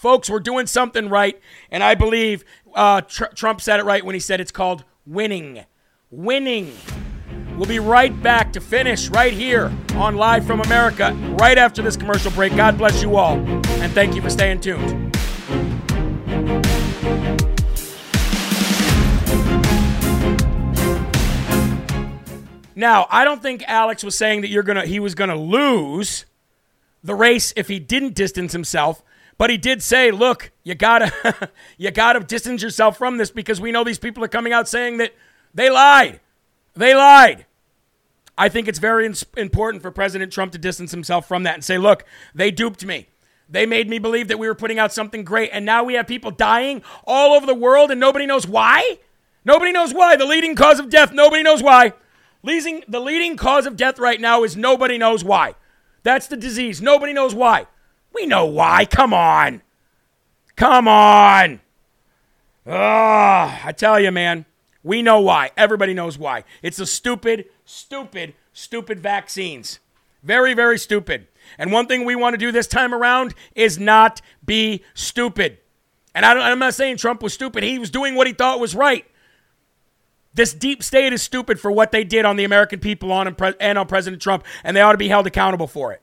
[0.00, 1.38] Folks, we're doing something right,
[1.70, 2.42] and I believe
[2.74, 5.66] uh, tr- Trump said it right when he said it's called winning.
[6.10, 6.72] Winning.
[7.58, 11.98] We'll be right back to finish right here on Live from America right after this
[11.98, 12.56] commercial break.
[12.56, 15.14] God bless you all, and thank you for staying tuned.
[22.74, 26.24] Now, I don't think Alex was saying that you're gonna he was gonna lose
[27.04, 29.02] the race if he didn't distance himself.
[29.40, 33.72] But he did say, look, you gotta you gotta distance yourself from this because we
[33.72, 35.14] know these people are coming out saying that
[35.54, 36.20] they lied.
[36.74, 37.46] They lied.
[38.36, 41.78] I think it's very important for President Trump to distance himself from that and say,
[41.78, 43.08] look, they duped me.
[43.48, 46.06] They made me believe that we were putting out something great, and now we have
[46.06, 48.98] people dying all over the world, and nobody knows why.
[49.46, 50.16] Nobody knows why.
[50.16, 51.94] The leading cause of death, nobody knows why.
[52.42, 55.54] Leading, the leading cause of death right now is nobody knows why.
[56.02, 56.82] That's the disease.
[56.82, 57.66] Nobody knows why.
[58.14, 58.84] We know why.
[58.84, 59.62] Come on.
[60.56, 61.60] Come on.
[62.66, 64.44] Ugh, I tell you, man,
[64.82, 65.50] we know why.
[65.56, 66.44] Everybody knows why.
[66.62, 69.80] It's the stupid, stupid, stupid vaccines.
[70.22, 71.28] Very, very stupid.
[71.58, 75.58] And one thing we want to do this time around is not be stupid.
[76.14, 77.62] And I am not saying Trump was stupid.
[77.62, 79.06] He was doing what he thought was right.
[80.34, 83.78] This deep state is stupid for what they did on the American people on and
[83.78, 86.02] on President Trump, and they ought to be held accountable for it.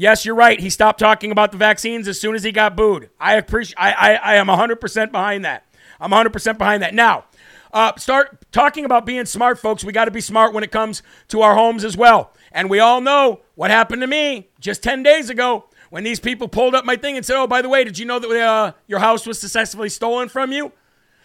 [0.00, 0.58] Yes, you're right.
[0.58, 3.10] He stopped talking about the vaccines as soon as he got booed.
[3.20, 3.76] I appreciate.
[3.76, 5.66] I, I, I am 100% behind that.
[6.00, 6.94] I'm 100% behind that.
[6.94, 7.26] Now,
[7.70, 9.84] uh, start talking about being smart, folks.
[9.84, 12.32] We got to be smart when it comes to our homes as well.
[12.50, 16.48] And we all know what happened to me just 10 days ago when these people
[16.48, 18.72] pulled up my thing and said, "Oh, by the way, did you know that uh,
[18.86, 20.72] your house was successfully stolen from you?"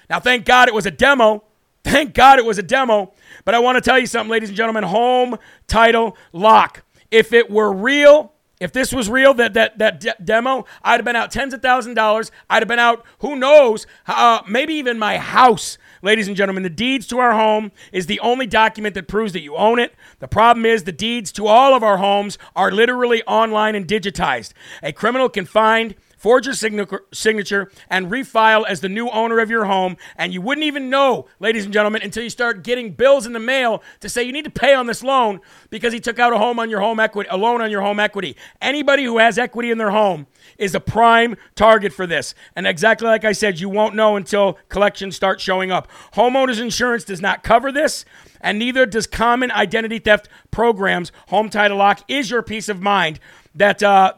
[0.10, 1.46] Now, thank God it was a demo.
[1.86, 3.14] Thank God it was a demo.
[3.46, 4.84] But I want to tell you something, ladies and gentlemen.
[4.84, 6.84] Home title lock.
[7.10, 11.06] If it were real, If this was real, that that that de- demo, I'd have
[11.06, 12.32] been out tens of thousand dollars.
[12.50, 15.78] I'd have been out, who knows, uh, maybe even my house.
[16.02, 19.42] Ladies and gentlemen, the deeds to our home is the only document that proves that
[19.42, 19.94] you own it.
[20.20, 24.54] The problem is the deeds to all of our homes are literally online and digitized.
[24.84, 25.96] A criminal can find
[26.26, 29.96] forge your signature, and refile as the new owner of your home.
[30.16, 33.40] And you wouldn't even know, ladies and gentlemen, until you start getting bills in the
[33.40, 36.40] mail to say you need to pay on this loan because he took out a
[36.40, 38.36] home on your home equity, a loan on your home equity.
[38.60, 40.26] Anybody who has equity in their home
[40.58, 42.34] is a prime target for this.
[42.56, 45.88] And exactly like I said, you won't know until collections start showing up.
[46.16, 48.04] Homeowners insurance does not cover this
[48.42, 51.12] and neither does common identity theft programs.
[51.28, 53.20] Home Title Lock is your peace of mind
[53.54, 54.14] that uh,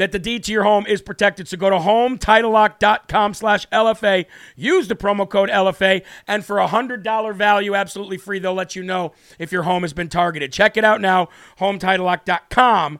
[0.00, 1.46] that the deed to your home is protected.
[1.46, 4.24] So go to hometitlelock.com slash LFA.
[4.56, 6.02] Use the promo code LFA.
[6.26, 9.92] And for a $100 value, absolutely free, they'll let you know if your home has
[9.92, 10.54] been targeted.
[10.54, 11.28] Check it out now.
[11.58, 12.98] Hometitlelock.com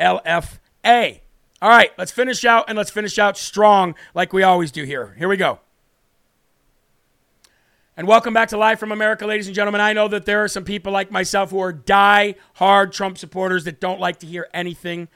[0.00, 1.20] LFA.
[1.62, 5.14] All right, let's finish out and let's finish out strong like we always do here.
[5.16, 5.60] Here we go.
[7.96, 9.80] And welcome back to Live from America, ladies and gentlemen.
[9.80, 13.62] I know that there are some people like myself who are die hard Trump supporters
[13.62, 15.06] that don't like to hear anything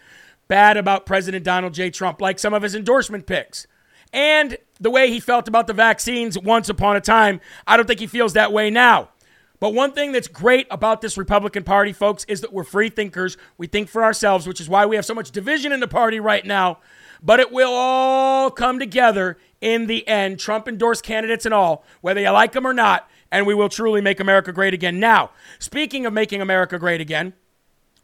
[0.48, 1.90] bad about President Donald J.
[1.90, 3.66] Trump, like some of his endorsement picks.
[4.12, 8.00] And the way he felt about the vaccines once upon a time, I don't think
[8.00, 9.10] he feels that way now.
[9.58, 13.36] But one thing that's great about this Republican Party, folks, is that we're free thinkers.
[13.56, 16.20] We think for ourselves, which is why we have so much division in the party
[16.20, 16.78] right now.
[17.22, 22.20] But it will all come together in the end, Trump endorsed candidates and all, whether
[22.20, 25.00] you like them or not, and we will truly make America great again.
[25.00, 27.32] Now, speaking of making America great again,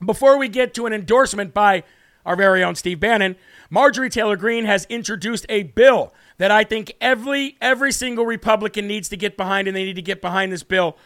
[0.05, 1.85] before we get to an endorsement by
[2.25, 3.37] our very own Steve Bannon,
[3.71, 9.09] Marjorie Taylor Greene has introduced a bill that I think every every single Republican needs
[9.09, 10.97] to get behind, and they need to get behind this bill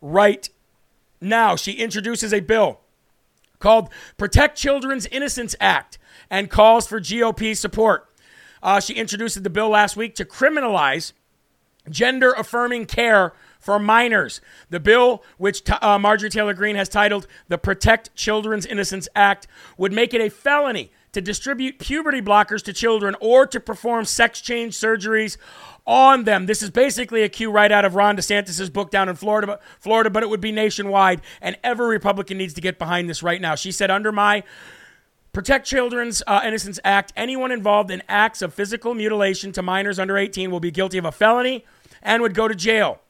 [0.00, 0.48] right
[1.20, 1.56] now.
[1.56, 2.80] She introduces a bill
[3.58, 5.98] called Protect Children's Innocence Act
[6.30, 8.08] and calls for GOP support.
[8.62, 11.12] Uh, she introduced the bill last week to criminalize
[11.88, 13.32] gender affirming care
[13.66, 14.40] for minors.
[14.70, 19.92] The bill, which uh, Marjorie Taylor Greene has titled the Protect Children's Innocence Act, would
[19.92, 24.74] make it a felony to distribute puberty blockers to children or to perform sex change
[24.74, 25.36] surgeries
[25.84, 26.46] on them.
[26.46, 30.10] This is basically a cue right out of Ron DeSantis' book down in Florida, Florida,
[30.10, 33.56] but it would be nationwide, and every Republican needs to get behind this right now.
[33.56, 34.44] She said, under my
[35.32, 40.16] Protect Children's uh, Innocence Act, anyone involved in acts of physical mutilation to minors under
[40.16, 41.64] 18 will be guilty of a felony
[42.00, 43.00] and would go to jail.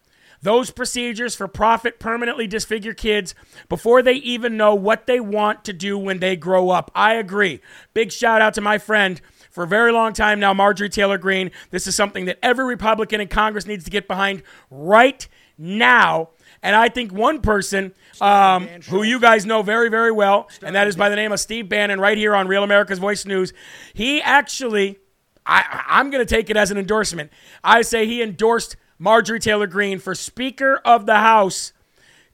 [0.42, 3.34] Those procedures for profit permanently disfigure kids
[3.68, 6.90] before they even know what they want to do when they grow up.
[6.94, 7.60] I agree.
[7.94, 9.20] Big shout out to my friend
[9.50, 11.50] for a very long time now, Marjorie Taylor Greene.
[11.70, 15.26] This is something that every Republican in Congress needs to get behind right
[15.56, 16.30] now.
[16.62, 20.86] And I think one person um, who you guys know very, very well, and that
[20.88, 23.52] is by the name of Steve Bannon, right here on Real America's Voice News,
[23.94, 24.98] he actually,
[25.44, 27.30] I, I'm going to take it as an endorsement.
[27.62, 31.72] I say he endorsed Marjorie Taylor Greene for Speaker of the House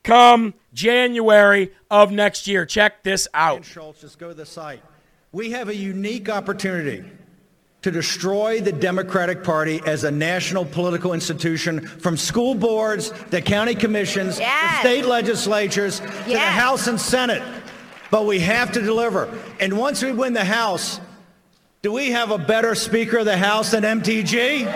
[0.05, 2.67] come January of next year.
[2.67, 3.65] Check this out.
[3.65, 4.83] Schultz, just go to the site.
[5.33, 7.05] We have a unique opportunity
[7.83, 13.75] to destroy the Democratic Party as a national political institution from school boards to county
[13.75, 14.83] commissions yes.
[14.83, 16.25] to state legislatures yes.
[16.25, 17.43] to the House and Senate.
[18.11, 19.37] But we have to deliver.
[19.59, 21.01] And once we win the House,
[21.81, 24.67] do we have a better Speaker of the House than MTG?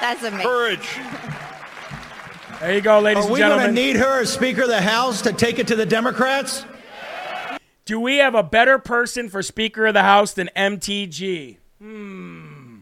[0.00, 0.46] That's amazing.
[0.46, 0.98] Courage.
[2.60, 3.66] There you go, ladies Are and we gentlemen.
[3.66, 6.64] going to need her as Speaker of the House to take it to the Democrats?
[7.84, 11.56] Do we have a better person for Speaker of the House than MTG?
[11.80, 12.80] Hmm.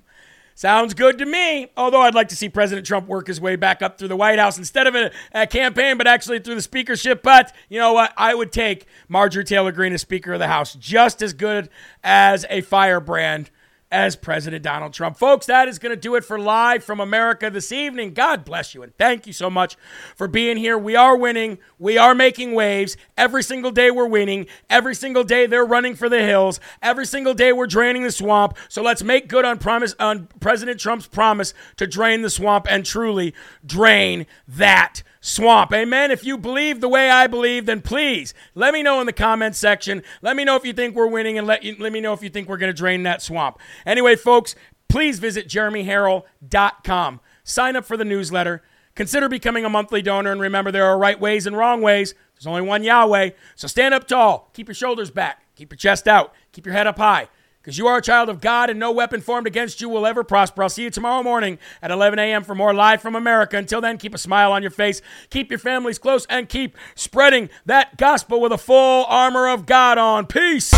[0.54, 1.68] Sounds good to me.
[1.76, 4.40] Although I'd like to see President Trump work his way back up through the White
[4.40, 7.22] House instead of a, a, campaign, but actually through the speakership.
[7.22, 8.12] But you know what?
[8.16, 11.70] I would take Marjorie Taylor Greene as Speaker of the House just as good
[12.02, 13.50] as a firebrand
[13.90, 15.16] as President Donald Trump.
[15.16, 18.12] Folks, that is going to do it for Live from America this evening.
[18.12, 19.76] God bless you and thank you so much
[20.14, 20.76] for being here.
[20.76, 21.58] We are winning.
[21.78, 22.96] We are making waves.
[23.16, 24.46] Every single day we're winning.
[24.68, 26.60] Every single day they're running for the hills.
[26.82, 28.56] Every single day we're draining the swamp.
[28.68, 32.84] So let's make good on promise on President Trump's promise to drain the swamp and
[32.84, 33.34] truly
[33.64, 35.72] drain that swamp.
[35.72, 36.10] Amen.
[36.10, 39.58] If you believe the way I believe, then please let me know in the comments
[39.58, 40.02] section.
[40.22, 42.22] Let me know if you think we're winning and let, you, let me know if
[42.22, 43.58] you think we're going to drain that swamp.
[43.86, 44.54] Anyway, folks,
[44.88, 47.20] please visit jeremyherrell.com.
[47.44, 48.62] Sign up for the newsletter.
[48.94, 50.32] Consider becoming a monthly donor.
[50.32, 52.14] And remember, there are right ways and wrong ways.
[52.34, 53.30] There's only one Yahweh.
[53.54, 54.50] So stand up tall.
[54.54, 55.42] Keep your shoulders back.
[55.54, 56.34] Keep your chest out.
[56.52, 57.28] Keep your head up high
[57.68, 60.24] because you are a child of God and no weapon formed against you will ever
[60.24, 60.62] prosper.
[60.62, 62.42] I'll see you tomorrow morning at 11 a.m.
[62.42, 63.58] for more Live from America.
[63.58, 67.50] Until then, keep a smile on your face, keep your families close, and keep spreading
[67.66, 70.24] that gospel with a full armor of God on.
[70.24, 70.72] Peace.